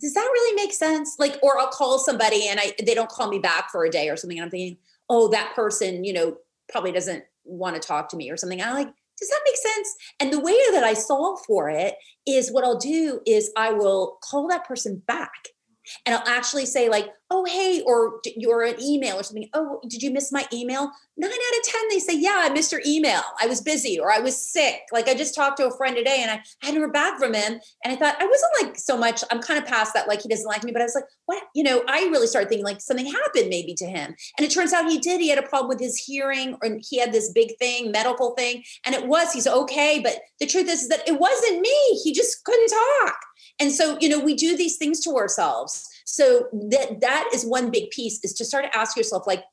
does 0.00 0.14
that 0.14 0.30
really 0.32 0.56
make 0.56 0.72
sense? 0.72 1.16
Like 1.18 1.38
or 1.42 1.58
I'll 1.58 1.68
call 1.68 1.98
somebody 1.98 2.48
and 2.48 2.58
I 2.58 2.72
they 2.86 2.94
don't 2.94 3.10
call 3.10 3.28
me 3.28 3.38
back 3.38 3.70
for 3.70 3.84
a 3.84 3.90
day 3.90 4.08
or 4.08 4.16
something 4.16 4.38
and 4.38 4.46
I'm 4.46 4.50
thinking, 4.50 4.78
"Oh, 5.10 5.28
that 5.28 5.54
person, 5.54 6.04
you 6.04 6.14
know, 6.14 6.38
probably 6.70 6.90
doesn't 6.90 7.24
want 7.44 7.80
to 7.80 7.86
talk 7.86 8.08
to 8.10 8.16
me 8.16 8.30
or 8.30 8.36
something. 8.36 8.62
I'm 8.62 8.74
like, 8.74 8.88
does 9.18 9.28
that 9.28 9.40
make 9.44 9.56
sense? 9.56 9.94
And 10.20 10.32
the 10.32 10.40
way 10.40 10.58
that 10.72 10.84
I 10.84 10.94
solve 10.94 11.40
for 11.46 11.70
it 11.70 11.94
is 12.26 12.50
what 12.50 12.64
I'll 12.64 12.78
do 12.78 13.20
is 13.26 13.52
I 13.56 13.72
will 13.72 14.18
call 14.22 14.48
that 14.48 14.66
person 14.66 15.02
back 15.06 15.30
and 16.06 16.14
I'll 16.14 16.28
actually 16.28 16.66
say 16.66 16.88
like, 16.88 17.08
oh, 17.30 17.44
hey, 17.44 17.82
or 17.86 18.20
you're 18.36 18.62
an 18.62 18.80
email 18.80 19.18
or 19.18 19.22
something. 19.22 19.48
Oh, 19.54 19.80
did 19.88 20.02
you 20.02 20.10
miss 20.10 20.30
my 20.30 20.46
email? 20.52 20.90
Nine 21.16 21.30
out 21.30 21.58
of 21.58 21.64
10, 21.64 21.82
they 21.90 21.98
say, 21.98 22.18
yeah, 22.18 22.36
I 22.38 22.50
missed 22.50 22.70
your 22.70 22.82
email. 22.84 23.22
I 23.40 23.46
was 23.46 23.60
busy 23.60 23.98
or 23.98 24.12
I 24.12 24.18
was 24.18 24.36
sick. 24.36 24.80
Like 24.92 25.08
I 25.08 25.14
just 25.14 25.34
talked 25.34 25.56
to 25.58 25.66
a 25.66 25.76
friend 25.76 25.96
today 25.96 26.20
and 26.20 26.30
I 26.30 26.40
hadn't 26.60 26.80
heard 26.80 26.92
back 26.92 27.18
from 27.18 27.34
him. 27.34 27.60
And 27.84 27.92
I 27.92 27.96
thought 27.96 28.20
I 28.20 28.26
wasn't 28.26 28.52
like 28.62 28.78
so 28.78 28.96
much, 28.96 29.24
I'm 29.30 29.40
kind 29.40 29.58
of 29.58 29.66
past 29.66 29.94
that, 29.94 30.08
like 30.08 30.22
he 30.22 30.28
doesn't 30.28 30.46
like 30.46 30.64
me, 30.64 30.72
but 30.72 30.82
I 30.82 30.84
was 30.84 30.94
like, 30.94 31.04
what? 31.26 31.42
You 31.54 31.62
know, 31.62 31.82
I 31.88 32.00
really 32.10 32.26
started 32.26 32.48
thinking 32.48 32.64
like 32.64 32.80
something 32.80 33.06
happened 33.06 33.48
maybe 33.48 33.74
to 33.74 33.86
him. 33.86 34.14
And 34.38 34.46
it 34.46 34.50
turns 34.50 34.72
out 34.72 34.90
he 34.90 34.98
did. 34.98 35.20
He 35.20 35.28
had 35.28 35.38
a 35.38 35.48
problem 35.48 35.68
with 35.68 35.80
his 35.80 35.96
hearing 35.96 36.56
or 36.62 36.78
he 36.80 36.98
had 36.98 37.12
this 37.12 37.30
big 37.32 37.56
thing, 37.58 37.90
medical 37.90 38.32
thing. 38.32 38.64
And 38.84 38.94
it 38.94 39.06
was, 39.06 39.32
he's 39.32 39.46
okay. 39.46 40.00
But 40.02 40.20
the 40.40 40.46
truth 40.46 40.68
is, 40.68 40.82
is 40.82 40.88
that 40.88 41.08
it 41.08 41.18
wasn't 41.18 41.60
me. 41.60 42.00
He 42.02 42.12
just 42.12 42.44
couldn't 42.44 42.68
talk. 42.68 43.16
And 43.60 43.70
so, 43.70 43.96
you 44.00 44.08
know, 44.08 44.18
we 44.18 44.34
do 44.34 44.56
these 44.56 44.76
things 44.76 45.00
to 45.00 45.10
ourselves. 45.10 45.88
So 46.04 46.48
that 46.52 47.00
that 47.00 47.30
is 47.34 47.44
one 47.44 47.70
big 47.70 47.90
piece 47.90 48.20
is 48.22 48.34
to 48.34 48.44
start 48.44 48.64
to 48.64 48.76
ask 48.76 48.96
yourself, 48.96 49.26
like, 49.26 49.44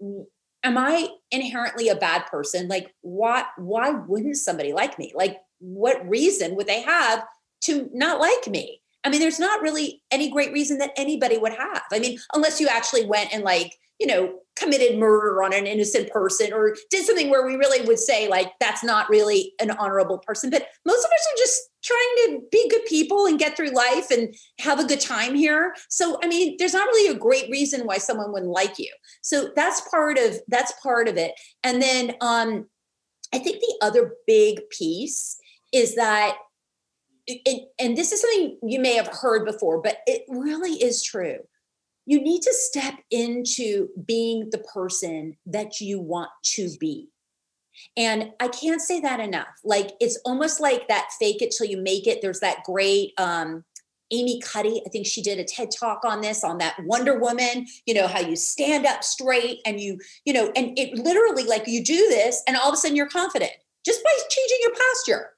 am 0.00 0.78
I 0.78 1.08
inherently 1.30 1.88
a 1.88 1.96
bad 1.96 2.26
person? 2.26 2.68
Like, 2.68 2.94
why 3.02 3.44
why 3.56 3.90
wouldn't 3.90 4.36
somebody 4.36 4.72
like 4.72 4.98
me? 4.98 5.12
Like, 5.14 5.38
what 5.58 6.08
reason 6.08 6.56
would 6.56 6.66
they 6.66 6.82
have 6.82 7.24
to 7.62 7.90
not 7.92 8.20
like 8.20 8.46
me? 8.46 8.80
I 9.04 9.10
mean, 9.10 9.20
there's 9.20 9.38
not 9.38 9.62
really 9.62 10.02
any 10.10 10.30
great 10.30 10.52
reason 10.52 10.78
that 10.78 10.92
anybody 10.96 11.38
would 11.38 11.52
have. 11.52 11.82
I 11.92 11.98
mean, 11.98 12.18
unless 12.34 12.60
you 12.60 12.68
actually 12.68 13.06
went 13.06 13.32
and 13.32 13.44
like 13.44 13.74
you 13.98 14.06
know, 14.06 14.40
committed 14.56 14.98
murder 14.98 15.42
on 15.42 15.52
an 15.52 15.66
innocent 15.66 16.10
person 16.10 16.52
or 16.52 16.74
did 16.90 17.04
something 17.04 17.30
where 17.30 17.46
we 17.46 17.54
really 17.54 17.86
would 17.86 17.98
say, 17.98 18.28
like, 18.28 18.52
that's 18.60 18.82
not 18.82 19.08
really 19.08 19.54
an 19.60 19.70
honorable 19.70 20.18
person. 20.18 20.50
But 20.50 20.66
most 20.84 21.04
of 21.04 21.10
us 21.10 21.26
are 21.32 21.38
just 21.38 21.62
trying 21.82 22.16
to 22.26 22.40
be 22.50 22.68
good 22.68 22.84
people 22.86 23.26
and 23.26 23.38
get 23.38 23.56
through 23.56 23.70
life 23.70 24.10
and 24.10 24.34
have 24.58 24.80
a 24.80 24.84
good 24.84 25.00
time 25.00 25.34
here. 25.34 25.74
So, 25.88 26.18
I 26.22 26.26
mean, 26.26 26.56
there's 26.58 26.74
not 26.74 26.86
really 26.86 27.14
a 27.14 27.18
great 27.18 27.50
reason 27.50 27.86
why 27.86 27.98
someone 27.98 28.32
wouldn't 28.32 28.50
like 28.50 28.78
you. 28.78 28.92
So 29.22 29.50
that's 29.54 29.80
part 29.88 30.18
of 30.18 30.38
that's 30.48 30.72
part 30.82 31.08
of 31.08 31.16
it. 31.16 31.32
And 31.62 31.80
then 31.80 32.14
um 32.20 32.66
I 33.32 33.38
think 33.38 33.60
the 33.60 33.78
other 33.82 34.14
big 34.26 34.68
piece 34.70 35.38
is 35.72 35.94
that 35.96 36.36
it, 37.26 37.68
and 37.78 37.96
this 37.96 38.10
is 38.10 38.22
something 38.22 38.58
you 38.62 38.80
may 38.80 38.94
have 38.94 39.08
heard 39.08 39.44
before, 39.44 39.82
but 39.82 39.98
it 40.06 40.22
really 40.28 40.72
is 40.72 41.02
true 41.02 41.40
you 42.08 42.22
need 42.22 42.40
to 42.40 42.54
step 42.54 42.94
into 43.10 43.90
being 44.06 44.48
the 44.50 44.64
person 44.74 45.36
that 45.44 45.78
you 45.78 46.00
want 46.00 46.30
to 46.42 46.70
be. 46.80 47.10
And 47.98 48.32
I 48.40 48.48
can't 48.48 48.80
say 48.80 49.00
that 49.00 49.20
enough. 49.20 49.60
Like 49.62 49.90
it's 50.00 50.18
almost 50.24 50.58
like 50.58 50.88
that 50.88 51.10
fake 51.20 51.42
it 51.42 51.54
till 51.56 51.66
you 51.66 51.76
make 51.76 52.06
it. 52.06 52.22
There's 52.22 52.40
that 52.40 52.64
great 52.64 53.12
um 53.18 53.62
Amy 54.10 54.40
Cuddy, 54.40 54.80
I 54.86 54.88
think 54.88 55.06
she 55.06 55.20
did 55.20 55.38
a 55.38 55.44
TED 55.44 55.68
talk 55.70 56.02
on 56.02 56.22
this, 56.22 56.42
on 56.42 56.56
that 56.58 56.76
Wonder 56.84 57.18
Woman, 57.18 57.66
you 57.84 57.92
know, 57.92 58.06
how 58.06 58.20
you 58.20 58.36
stand 58.36 58.86
up 58.86 59.04
straight 59.04 59.58
and 59.66 59.78
you, 59.78 59.98
you 60.24 60.32
know, 60.32 60.50
and 60.56 60.78
it 60.78 60.94
literally 60.94 61.44
like 61.44 61.66
you 61.66 61.84
do 61.84 62.08
this 62.08 62.42
and 62.48 62.56
all 62.56 62.68
of 62.68 62.72
a 62.72 62.78
sudden 62.78 62.96
you're 62.96 63.06
confident 63.10 63.52
just 63.84 64.02
by 64.02 64.10
changing 64.30 64.58
your 64.62 64.72
posture. 64.72 65.30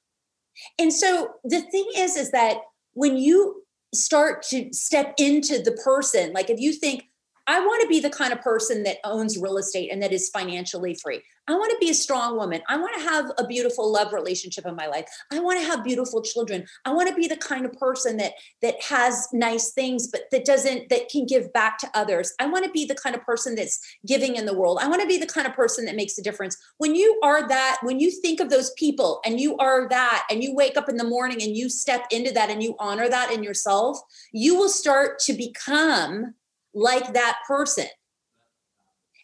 And 0.79 0.93
so 0.93 1.33
the 1.43 1.63
thing 1.63 1.85
is, 1.97 2.15
is 2.15 2.31
that 2.31 2.59
when 2.93 3.17
you 3.17 3.61
start 3.93 4.43
to 4.43 4.71
step 4.73 5.13
into 5.17 5.61
the 5.61 5.73
person. 5.73 6.33
Like 6.33 6.49
if 6.49 6.59
you 6.59 6.73
think, 6.73 7.07
I 7.47 7.59
want 7.59 7.81
to 7.81 7.87
be 7.87 7.99
the 7.99 8.09
kind 8.09 8.33
of 8.33 8.41
person 8.41 8.83
that 8.83 8.97
owns 9.03 9.37
real 9.37 9.57
estate 9.57 9.91
and 9.91 10.01
that 10.03 10.13
is 10.13 10.29
financially 10.29 10.95
free. 10.95 11.21
I 11.47 11.53
want 11.53 11.71
to 11.71 11.77
be 11.79 11.89
a 11.89 11.93
strong 11.93 12.37
woman. 12.37 12.61
I 12.69 12.77
want 12.77 12.95
to 12.95 13.09
have 13.09 13.31
a 13.37 13.47
beautiful 13.47 13.91
love 13.91 14.13
relationship 14.13 14.65
in 14.65 14.75
my 14.75 14.87
life. 14.87 15.05
I 15.31 15.39
want 15.39 15.59
to 15.59 15.65
have 15.65 15.83
beautiful 15.83 16.21
children. 16.21 16.65
I 16.85 16.93
want 16.93 17.09
to 17.09 17.15
be 17.15 17.27
the 17.27 17.35
kind 17.35 17.65
of 17.65 17.73
person 17.73 18.17
that 18.17 18.33
that 18.61 18.81
has 18.83 19.27
nice 19.33 19.71
things 19.71 20.07
but 20.07 20.21
that 20.31 20.45
doesn't 20.45 20.89
that 20.89 21.09
can 21.09 21.25
give 21.25 21.51
back 21.51 21.77
to 21.79 21.89
others. 21.93 22.33
I 22.39 22.45
want 22.45 22.65
to 22.65 22.71
be 22.71 22.85
the 22.85 22.95
kind 22.95 23.15
of 23.15 23.23
person 23.23 23.55
that's 23.55 23.79
giving 24.05 24.35
in 24.35 24.45
the 24.45 24.57
world. 24.57 24.79
I 24.81 24.87
want 24.87 25.01
to 25.01 25.07
be 25.07 25.17
the 25.17 25.25
kind 25.25 25.47
of 25.47 25.53
person 25.53 25.85
that 25.85 25.95
makes 25.95 26.17
a 26.17 26.23
difference. 26.23 26.55
When 26.77 26.95
you 26.95 27.19
are 27.23 27.47
that, 27.47 27.79
when 27.81 27.99
you 27.99 28.11
think 28.11 28.39
of 28.39 28.49
those 28.49 28.71
people 28.77 29.19
and 29.25 29.39
you 29.39 29.57
are 29.57 29.89
that 29.89 30.27
and 30.29 30.43
you 30.43 30.55
wake 30.55 30.77
up 30.77 30.89
in 30.89 30.97
the 30.97 31.03
morning 31.03 31.41
and 31.41 31.57
you 31.57 31.69
step 31.69 32.05
into 32.11 32.31
that 32.33 32.49
and 32.49 32.61
you 32.61 32.75
honor 32.79 33.09
that 33.09 33.31
in 33.31 33.43
yourself, 33.43 33.99
you 34.31 34.55
will 34.55 34.69
start 34.69 35.19
to 35.19 35.33
become 35.33 36.35
like 36.73 37.13
that 37.13 37.39
person 37.47 37.87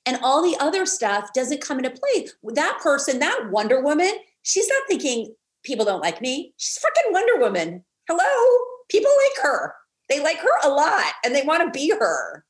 and 0.08 0.18
all 0.24 0.42
the 0.42 0.58
other 0.60 0.86
stuff 0.86 1.34
doesn't 1.34 1.62
come 1.62 1.78
into 1.80 1.90
play. 1.92 2.28
That 2.54 2.80
person, 2.82 3.20
that 3.20 3.50
Wonder 3.52 3.82
Woman, 3.82 4.12
she's 4.42 4.70
not 4.70 4.84
thinking 4.88 5.36
people 5.64 5.86
don't 5.86 6.02
like 6.02 6.22
me. 6.22 6.54
She's 6.56 6.78
fucking 6.78 7.12
Wonder 7.12 7.38
Woman. 7.40 7.84
Hello? 8.08 8.58
People 8.90 9.12
like 9.12 9.44
her. 9.44 9.74
They 10.08 10.24
like 10.24 10.38
her 10.38 10.60
a 10.64 10.70
lot 10.70 11.12
and 11.26 11.36
they 11.36 11.42
want 11.42 11.62
to 11.62 11.78
be 11.78 11.90
her. 11.90 12.46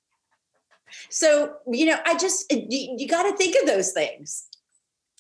So, 1.10 1.56
you 1.70 1.88
know, 1.88 1.98
I 2.06 2.16
just, 2.16 2.46
you, 2.52 2.96
you 2.98 3.08
got 3.08 3.24
to 3.24 3.36
think 3.36 3.56
of 3.60 3.68
those 3.68 3.92
things. 3.92 4.47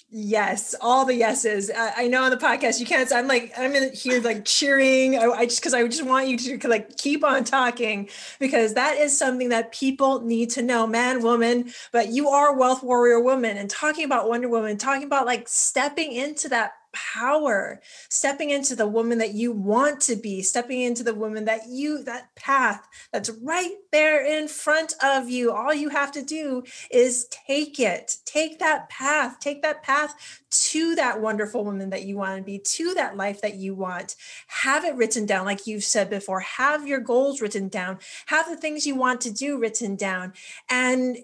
Yes, 0.09 0.73
all 0.79 1.03
the 1.03 1.15
yeses. 1.15 1.69
I, 1.69 2.03
I 2.03 2.07
know 2.07 2.23
on 2.23 2.29
the 2.31 2.37
podcast 2.37 2.79
you 2.79 2.85
can't. 2.85 3.11
I'm 3.11 3.27
like 3.27 3.51
I'm 3.57 3.75
in 3.75 3.91
here 3.91 4.21
like 4.21 4.45
cheering. 4.45 5.17
I, 5.17 5.25
I 5.25 5.45
just 5.45 5.59
because 5.59 5.73
I 5.73 5.85
just 5.85 6.05
want 6.05 6.29
you 6.29 6.37
to 6.57 6.67
like 6.69 6.95
keep 6.95 7.25
on 7.25 7.43
talking 7.43 8.07
because 8.39 8.73
that 8.75 8.95
is 8.97 9.17
something 9.17 9.49
that 9.49 9.73
people 9.73 10.21
need 10.21 10.49
to 10.51 10.61
know, 10.61 10.87
man, 10.87 11.21
woman. 11.21 11.73
But 11.91 12.07
you 12.07 12.29
are 12.29 12.55
wealth 12.55 12.83
warrior 12.83 13.19
woman, 13.19 13.57
and 13.57 13.69
talking 13.69 14.05
about 14.05 14.29
Wonder 14.29 14.47
Woman, 14.47 14.77
talking 14.77 15.03
about 15.03 15.25
like 15.25 15.49
stepping 15.49 16.13
into 16.13 16.47
that 16.49 16.71
power, 16.93 17.81
stepping 18.09 18.49
into 18.49 18.75
the 18.75 18.87
woman 18.87 19.17
that 19.17 19.33
you 19.33 19.51
want 19.51 20.01
to 20.01 20.15
be, 20.15 20.41
stepping 20.41 20.81
into 20.81 21.03
the 21.03 21.13
woman 21.13 21.45
that 21.45 21.67
you, 21.67 22.03
that 22.03 22.33
path 22.35 22.87
that's 23.11 23.29
right 23.41 23.75
there 23.91 24.25
in 24.25 24.47
front 24.47 24.93
of 25.03 25.29
you. 25.29 25.51
All 25.51 25.73
you 25.73 25.89
have 25.89 26.11
to 26.13 26.21
do 26.21 26.63
is 26.91 27.27
take 27.29 27.79
it, 27.79 28.17
take 28.25 28.59
that 28.59 28.89
path, 28.89 29.39
take 29.39 29.61
that 29.61 29.83
path 29.83 30.43
to 30.49 30.95
that 30.95 31.21
wonderful 31.21 31.63
woman 31.63 31.89
that 31.89 32.05
you 32.05 32.17
want 32.17 32.37
to 32.37 32.43
be, 32.43 32.59
to 32.59 32.93
that 32.93 33.17
life 33.17 33.41
that 33.41 33.55
you 33.55 33.75
want. 33.75 34.15
Have 34.47 34.85
it 34.85 34.95
written 34.95 35.25
down, 35.25 35.45
like 35.45 35.67
you've 35.67 35.83
said 35.83 36.09
before, 36.09 36.39
have 36.41 36.87
your 36.87 36.99
goals 36.99 37.41
written 37.41 37.67
down, 37.67 37.99
have 38.27 38.47
the 38.47 38.57
things 38.57 38.85
you 38.85 38.95
want 38.95 39.21
to 39.21 39.31
do 39.31 39.59
written 39.59 39.95
down. 39.95 40.33
And 40.69 41.17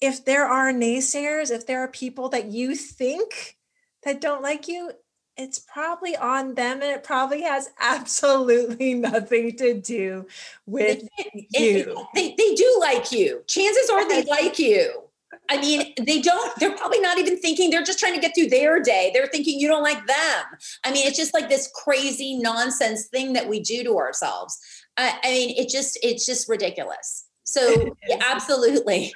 if 0.00 0.24
there 0.24 0.46
are 0.46 0.72
naysayers, 0.72 1.50
if 1.50 1.66
there 1.66 1.80
are 1.80 1.88
people 1.88 2.28
that 2.30 2.46
you 2.46 2.74
think 2.74 3.56
that 4.02 4.20
don't 4.20 4.42
like 4.42 4.66
you, 4.66 4.90
it's 5.36 5.58
probably 5.58 6.16
on 6.16 6.54
them 6.54 6.82
and 6.82 6.90
it 6.90 7.04
probably 7.04 7.42
has 7.42 7.70
absolutely 7.80 8.94
nothing 8.94 9.56
to 9.56 9.74
do 9.74 10.26
with 10.66 11.02
you. 11.50 12.06
They, 12.14 12.34
they 12.36 12.54
do 12.54 12.78
like 12.80 13.12
you. 13.12 13.42
Chances 13.46 13.90
are 13.90 14.08
they 14.08 14.24
like 14.24 14.58
you. 14.58 15.02
I 15.50 15.60
mean, 15.60 15.92
they 16.00 16.20
don't, 16.20 16.58
they're 16.60 16.76
probably 16.76 17.00
not 17.00 17.18
even 17.18 17.38
thinking, 17.38 17.70
they're 17.70 17.82
just 17.82 17.98
trying 17.98 18.14
to 18.14 18.20
get 18.20 18.34
through 18.34 18.48
their 18.48 18.80
day. 18.80 19.10
They're 19.12 19.26
thinking 19.26 19.58
you 19.58 19.68
don't 19.68 19.82
like 19.82 20.06
them. 20.06 20.44
I 20.84 20.92
mean, 20.92 21.06
it's 21.06 21.16
just 21.16 21.34
like 21.34 21.48
this 21.48 21.70
crazy 21.74 22.38
nonsense 22.38 23.06
thing 23.06 23.32
that 23.32 23.48
we 23.48 23.60
do 23.60 23.82
to 23.84 23.98
ourselves. 23.98 24.58
I, 24.96 25.18
I 25.24 25.30
mean, 25.30 25.56
it 25.56 25.68
just, 25.68 25.98
it's 26.02 26.24
just 26.24 26.48
ridiculous. 26.48 27.26
So 27.44 27.94
yeah, 28.08 28.22
absolutely. 28.30 29.12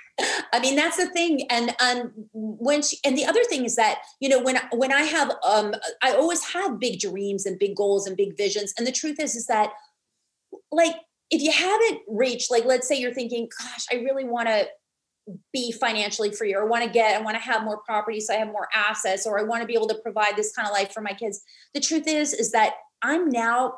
I 0.53 0.61
mean, 0.61 0.77
that's 0.77 0.97
the 0.97 1.09
thing. 1.09 1.47
And 1.51 1.75
and 1.81 2.11
when 2.33 2.83
she, 2.83 2.99
and 3.05 3.17
the 3.17 3.27
other 3.27 3.45
thing 3.45 3.65
is 3.65 3.77
that 3.77 4.01
you 4.21 4.29
know 4.29 4.41
when 4.41 4.59
when 4.73 4.93
I 4.93 5.03
have 5.03 5.31
um 5.47 5.75
I 6.03 6.13
always 6.13 6.43
have 6.45 6.81
big 6.81 7.01
dreams 7.01 7.47
and 7.47 7.59
big 7.59 7.77
goals 7.77 8.07
and 8.07 8.17
big 8.17 8.37
visions. 8.37 8.73
And 8.79 8.87
the 8.87 8.93
truth 8.93 9.21
is 9.21 9.35
is 9.35 9.47
that 9.47 9.73
like 10.73 10.95
if 11.31 11.43
you 11.43 11.53
haven't 11.53 12.03
reached 12.09 12.51
like 12.51 12.65
let's 12.65 12.89
say 12.89 12.99
you're 12.99 13.15
thinking, 13.15 13.49
gosh, 13.61 13.87
I 13.93 13.97
really 13.97 14.25
want 14.25 14.49
to 14.49 14.69
be 15.53 15.73
financially 15.73 16.31
free 16.31 16.55
or 16.55 16.67
want 16.67 16.85
to 16.85 16.89
get 16.89 17.17
i 17.19 17.21
want 17.21 17.37
to 17.37 17.43
have 17.43 17.65
more 17.65 17.79
property 17.79 18.21
so 18.21 18.33
i 18.33 18.37
have 18.37 18.47
more 18.47 18.69
assets 18.73 19.27
or 19.27 19.41
i 19.41 19.43
want 19.43 19.61
to 19.61 19.67
be 19.67 19.75
able 19.75 19.89
to 19.89 19.99
provide 20.03 20.37
this 20.37 20.53
kind 20.53 20.69
of 20.69 20.73
life 20.73 20.93
for 20.93 21.01
my 21.01 21.13
kids 21.13 21.43
the 21.75 21.81
truth 21.81 22.07
is 22.07 22.33
is 22.33 22.53
that 22.53 22.75
i'm 23.03 23.29
now 23.29 23.75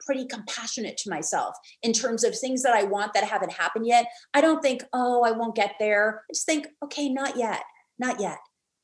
pretty 0.00 0.26
compassionate 0.26 0.96
to 0.98 1.10
myself 1.10 1.54
in 1.82 1.92
terms 1.92 2.24
of 2.24 2.38
things 2.38 2.62
that 2.62 2.74
I 2.74 2.84
want 2.84 3.14
that 3.14 3.24
haven't 3.24 3.52
happened 3.52 3.86
yet. 3.86 4.06
I 4.32 4.40
don't 4.40 4.62
think, 4.62 4.84
oh, 4.92 5.22
I 5.24 5.32
won't 5.32 5.56
get 5.56 5.74
there. 5.78 6.22
I 6.30 6.32
just 6.32 6.46
think, 6.46 6.68
okay, 6.82 7.08
not 7.08 7.36
yet, 7.36 7.62
not 7.98 8.20
yet, 8.20 8.38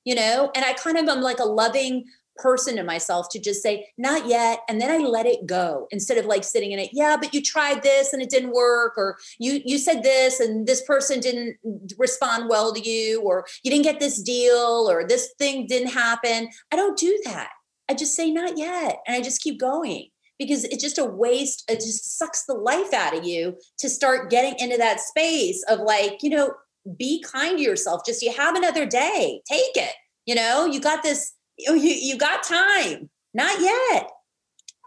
you 0.04 0.14
know? 0.14 0.50
And 0.54 0.64
I 0.64 0.72
kind 0.72 0.96
of 0.96 1.06
am 1.08 1.20
like 1.20 1.40
a 1.40 1.44
loving 1.44 2.04
person 2.36 2.76
to 2.76 2.82
myself 2.82 3.28
to 3.30 3.38
just 3.38 3.62
say, 3.62 3.86
not 3.98 4.26
yet. 4.26 4.60
And 4.68 4.80
then 4.80 4.90
I 4.90 4.96
let 4.96 5.26
it 5.26 5.46
go 5.46 5.86
instead 5.90 6.16
of 6.16 6.24
like 6.24 6.42
sitting 6.42 6.72
in 6.72 6.78
it. 6.78 6.90
Yeah, 6.92 7.16
but 7.20 7.34
you 7.34 7.42
tried 7.42 7.82
this 7.82 8.12
and 8.12 8.22
it 8.22 8.30
didn't 8.30 8.52
work, 8.54 8.94
or 8.96 9.18
you 9.38 9.60
you 9.64 9.78
said 9.78 10.02
this 10.02 10.40
and 10.40 10.66
this 10.66 10.82
person 10.82 11.20
didn't 11.20 11.56
respond 11.98 12.48
well 12.48 12.72
to 12.72 12.80
you, 12.80 13.20
or 13.22 13.44
you 13.62 13.70
didn't 13.70 13.84
get 13.84 14.00
this 14.00 14.22
deal, 14.22 14.86
or 14.88 15.06
this 15.06 15.34
thing 15.38 15.66
didn't 15.66 15.92
happen. 15.92 16.48
I 16.72 16.76
don't 16.76 16.98
do 16.98 17.20
that. 17.26 17.50
I 17.88 17.94
just 17.94 18.14
say 18.14 18.30
not 18.30 18.56
yet. 18.56 19.00
And 19.06 19.16
I 19.16 19.20
just 19.20 19.42
keep 19.42 19.60
going 19.60 20.08
because 20.40 20.64
it's 20.64 20.82
just 20.82 20.98
a 20.98 21.04
waste. 21.04 21.70
It 21.70 21.76
just 21.76 22.18
sucks 22.18 22.46
the 22.46 22.54
life 22.54 22.94
out 22.94 23.16
of 23.16 23.24
you 23.24 23.58
to 23.78 23.90
start 23.90 24.30
getting 24.30 24.58
into 24.58 24.78
that 24.78 24.98
space 24.98 25.62
of 25.68 25.80
like, 25.80 26.22
you 26.22 26.30
know, 26.30 26.54
be 26.96 27.22
kind 27.22 27.58
to 27.58 27.62
yourself. 27.62 28.00
Just 28.06 28.22
you 28.22 28.32
have 28.32 28.56
another 28.56 28.86
day, 28.86 29.42
take 29.46 29.76
it. 29.76 29.92
You 30.24 30.34
know, 30.34 30.64
you 30.64 30.80
got 30.80 31.02
this, 31.02 31.34
you, 31.58 31.74
you 31.74 32.16
got 32.16 32.42
time. 32.42 33.10
Not 33.34 33.60
yet. 33.60 34.10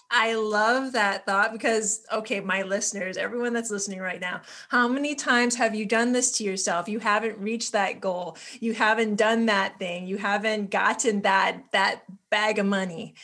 I 0.10 0.36
love 0.36 0.94
that 0.94 1.26
thought 1.26 1.54
because, 1.54 2.04
okay, 2.12 2.40
my 2.40 2.64
listeners, 2.64 3.16
everyone 3.18 3.54
that's 3.54 3.72
listening 3.72 4.00
right 4.00 4.20
now, 4.20 4.42
how 4.70 4.88
many 4.88 5.16
times 5.16 5.56
have 5.56 5.76
you 5.76 5.86
done 5.86 6.14
this 6.14 6.32
to 6.34 6.44
yourself? 6.44 6.90
You 6.90 7.00
haven't 7.00 7.38
reached 7.40 7.72
that 7.74 8.02
goal. 8.02 8.38
You 8.60 8.74
haven't 8.74 9.16
done 9.16 9.48
that 9.48 9.78
thing. 9.80 10.08
You 10.08 10.18
haven't 10.18 10.72
gotten 10.72 11.22
that 11.22 11.64
that 11.72 12.04
bag 12.30 12.60
of 12.60 12.66
money 12.66 13.16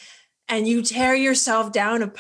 and 0.50 0.68
you 0.68 0.82
tear 0.82 1.16
yourself 1.16 1.72
down 1.72 2.12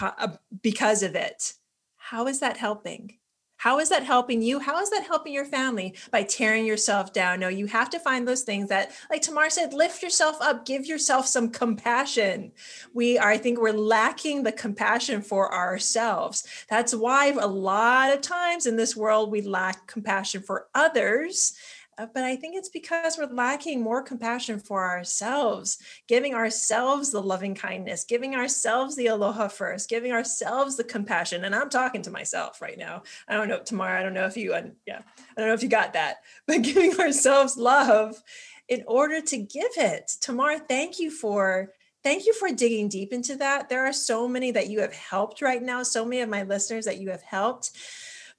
because 0.61 1.03
of 1.03 1.15
it. 1.15 1.53
How 1.97 2.27
is 2.27 2.39
that 2.39 2.57
helping? 2.57 3.15
How 3.57 3.79
is 3.79 3.89
that 3.89 4.03
helping 4.03 4.41
you? 4.41 4.59
How 4.59 4.79
is 4.79 4.89
that 4.91 5.03
helping 5.03 5.33
your 5.33 5.43
family 5.43 5.93
by 6.11 6.23
tearing 6.23 6.65
yourself 6.65 7.11
down? 7.11 7.41
No, 7.41 7.49
you 7.49 7.65
have 7.65 7.89
to 7.89 7.99
find 7.99 8.25
those 8.25 8.43
things 8.43 8.69
that, 8.69 8.91
like 9.09 9.21
Tamar 9.21 9.49
said, 9.49 9.73
lift 9.73 10.01
yourself 10.01 10.37
up, 10.39 10.65
give 10.65 10.85
yourself 10.85 11.27
some 11.27 11.49
compassion. 11.49 12.53
We 12.93 13.17
are, 13.17 13.31
I 13.31 13.37
think 13.37 13.59
we're 13.59 13.73
lacking 13.73 14.43
the 14.43 14.53
compassion 14.53 15.21
for 15.21 15.53
ourselves. 15.53 16.47
That's 16.69 16.95
why 16.95 17.31
a 17.31 17.47
lot 17.47 18.13
of 18.13 18.21
times 18.21 18.65
in 18.65 18.77
this 18.77 18.95
world 18.95 19.29
we 19.29 19.41
lack 19.41 19.87
compassion 19.87 20.41
for 20.41 20.67
others 20.73 21.53
uh, 21.53 21.78
but 22.13 22.23
I 22.23 22.35
think 22.35 22.55
it's 22.55 22.69
because 22.69 23.17
we're 23.17 23.27
lacking 23.27 23.81
more 23.81 24.01
compassion 24.01 24.59
for 24.59 24.88
ourselves, 24.88 25.77
giving 26.07 26.33
ourselves 26.33 27.12
the 27.12 27.21
loving 27.21 27.55
kindness, 27.55 28.05
giving 28.05 28.35
ourselves 28.35 28.95
the 28.95 29.07
aloha 29.07 29.47
first, 29.47 29.89
giving 29.89 30.12
ourselves 30.12 30.77
the 30.77 30.83
compassion. 30.83 31.43
And 31.43 31.55
I'm 31.55 31.69
talking 31.69 32.01
to 32.03 32.12
myself 32.12 32.62
right 32.62 32.77
now. 32.77 33.03
I 33.27 33.35
don't 33.35 33.49
know, 33.49 33.59
Tamar, 33.59 33.97
I 33.97 34.03
don't 34.03 34.13
know 34.13 34.25
if 34.25 34.38
you, 34.38 34.53
uh, 34.53 34.67
yeah, 34.85 35.01
I 35.35 35.39
don't 35.39 35.47
know 35.47 35.53
if 35.53 35.63
you 35.63 35.69
got 35.69 35.93
that, 35.93 36.17
but 36.47 36.62
giving 36.62 36.99
ourselves 36.99 37.57
love 37.57 38.21
in 38.67 38.83
order 38.88 39.19
to 39.21 39.38
give 39.38 39.71
it. 39.77 40.12
Tamar, 40.21 40.59
thank 40.59 40.99
you 40.99 41.12
for 41.12 41.73
thank 42.01 42.25
you 42.25 42.33
for 42.33 42.49
digging 42.49 42.88
deep 42.88 43.12
into 43.12 43.35
that. 43.35 43.67
There 43.67 43.85
are 43.85 43.93
so 43.93 44.27
many 44.27 44.51
that 44.51 44.69
you 44.69 44.79
have 44.79 44.93
helped 44.93 45.41
right 45.41 45.62
now, 45.62 45.83
so 45.83 46.05
many 46.05 46.21
of 46.21 46.29
my 46.29 46.43
listeners 46.43 46.85
that 46.85 46.99
you 46.99 47.09
have 47.09 47.21
helped. 47.21 47.71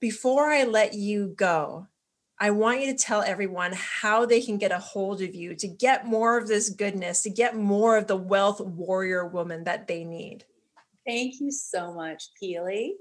Before 0.01 0.49
I 0.49 0.65
let 0.65 0.95
you 0.95 1.35
go, 1.37 1.87
I 2.43 2.51
want 2.51 2.81
you 2.81 2.87
to 2.87 2.97
tell 2.97 3.21
everyone 3.21 3.73
how 3.75 4.25
they 4.25 4.41
can 4.41 4.57
get 4.57 4.73
a 4.73 4.79
hold 4.79 5.21
of 5.21 5.35
you 5.35 5.55
to 5.57 5.69
get 5.69 6.07
more 6.07 6.39
of 6.39 6.49
this 6.49 6.71
goodness, 6.71 7.23
to 7.23 7.31
get 7.31 7.55
more 7.55 7.99
of 7.99 8.07
the 8.07 8.17
wealth 8.17 8.63
warrior 8.63 9.27
woman 9.27 9.65
that 9.65 9.87
they 9.87 10.05
need. 10.05 10.45
Thank 11.07 11.39
you 11.39 11.53
so 11.53 11.93
much, 11.93 12.31
Pili. 12.43 12.93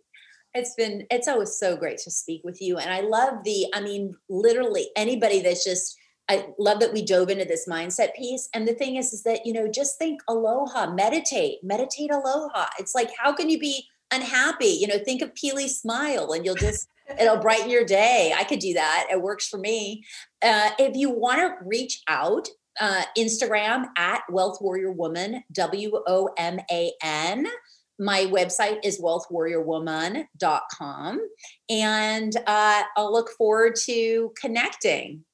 It's 0.53 0.75
been, 0.75 1.05
it's 1.09 1.29
always 1.29 1.53
so 1.53 1.77
great 1.77 1.99
to 1.99 2.11
speak 2.11 2.41
with 2.43 2.61
you. 2.61 2.79
And 2.79 2.91
I 2.91 2.99
love 2.99 3.45
the, 3.45 3.67
I 3.73 3.79
mean, 3.79 4.13
literally 4.27 4.89
anybody 4.97 5.41
that's 5.41 5.63
just, 5.63 5.95
I 6.27 6.47
love 6.59 6.81
that 6.81 6.91
we 6.91 7.05
dove 7.05 7.29
into 7.29 7.45
this 7.45 7.67
mindset 7.67 8.13
piece. 8.15 8.49
And 8.53 8.67
the 8.67 8.73
thing 8.73 8.97
is, 8.97 9.13
is 9.13 9.23
that, 9.23 9.45
you 9.45 9.53
know, 9.53 9.71
just 9.71 9.97
think 9.97 10.21
aloha, 10.27 10.93
meditate, 10.93 11.63
meditate 11.63 12.11
aloha. 12.11 12.65
It's 12.77 12.93
like, 12.93 13.09
how 13.17 13.31
can 13.31 13.49
you 13.49 13.57
be 13.57 13.87
unhappy? 14.11 14.67
You 14.67 14.87
know, 14.87 14.97
think 14.97 15.21
of 15.21 15.33
Pili's 15.33 15.79
smile 15.79 16.33
and 16.33 16.43
you'll 16.43 16.55
just, 16.55 16.89
it'll 17.19 17.37
brighten 17.37 17.69
your 17.69 17.85
day. 17.85 18.33
I 18.35 18.43
could 18.43 18.59
do 18.59 18.73
that. 18.73 19.07
It 19.11 19.21
works 19.21 19.47
for 19.47 19.57
me. 19.57 20.03
Uh, 20.41 20.71
if 20.77 20.95
you 20.95 21.09
want 21.09 21.39
to 21.39 21.55
reach 21.65 22.01
out, 22.07 22.47
uh, 22.79 23.03
Instagram 23.17 23.85
at 23.97 24.21
Wealth 24.29 24.59
Warrior 24.61 24.91
Woman, 24.91 25.43
W 25.51 25.99
O 26.07 26.29
M 26.37 26.59
A 26.71 26.93
N. 27.03 27.47
My 28.01 28.25
website 28.25 28.77
is 28.83 29.01
wealthwarriorwoman.com. 29.01 31.27
And 31.69 32.33
uh, 32.47 32.83
I'll 32.95 33.11
look 33.11 33.29
forward 33.31 33.75
to 33.85 34.31
connecting. 34.39 35.25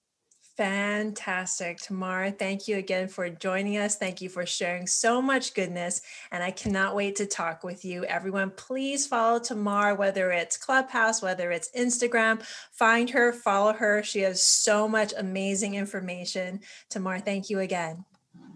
Fantastic. 0.57 1.79
Tamar, 1.79 2.31
thank 2.31 2.65
you 2.67 2.77
again 2.77 3.09
for 3.09 3.29
joining 3.29 3.77
us. 3.77 3.97
Thank 3.97 4.21
you 4.21 4.29
for 4.29 4.45
sharing 4.45 4.87
so 4.87 5.21
much 5.21 5.53
goodness. 5.53 6.01
And 6.31 6.41
I 6.41 6.51
cannot 6.51 6.95
wait 6.95 7.17
to 7.17 7.25
talk 7.25 7.65
with 7.65 7.83
you. 7.83 8.05
Everyone, 8.05 8.51
please 8.51 9.05
follow 9.05 9.39
Tamar, 9.39 9.95
whether 9.95 10.31
it's 10.31 10.55
Clubhouse, 10.55 11.21
whether 11.21 11.51
it's 11.51 11.71
Instagram. 11.77 12.41
Find 12.71 13.09
her, 13.09 13.33
follow 13.33 13.73
her. 13.73 14.01
She 14.01 14.21
has 14.21 14.41
so 14.41 14.87
much 14.87 15.13
amazing 15.17 15.75
information. 15.75 16.61
Tamar, 16.89 17.19
thank 17.19 17.49
you 17.49 17.59
again. 17.59 18.05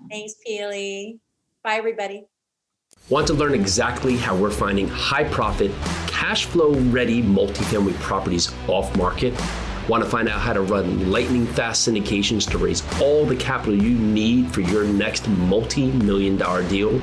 Thanks, 0.10 0.36
Pili. 0.48 1.20
Bye, 1.64 1.76
everybody. 1.76 2.28
Want 3.10 3.28
to 3.28 3.34
learn 3.34 3.54
exactly 3.54 4.16
how 4.16 4.38
we're 4.38 4.52
finding 4.52 4.88
high 4.88 5.26
profit, 5.26 5.72
cash 6.08 6.46
flow 6.46 6.76
ready 6.92 7.22
multifamily 7.22 7.96
properties 7.96 8.54
off 8.70 8.96
market? 8.96 9.34
Want 9.90 10.04
to 10.04 10.10
find 10.10 10.30
out 10.30 10.40
how 10.40 10.54
to 10.54 10.62
run 10.62 11.12
lightning 11.12 11.48
fast 11.48 11.88
syndications 11.88 12.48
to 12.52 12.60
raise 12.60 12.84
all 13.02 13.26
the 13.26 13.36
capital 13.36 13.74
you 13.74 13.98
need 13.98 14.54
for 14.54 14.62
your 14.62 14.86
next 14.86 15.28
multi 15.28 15.88
million 15.88 16.38
dollar 16.38 16.62
deal? 16.70 17.02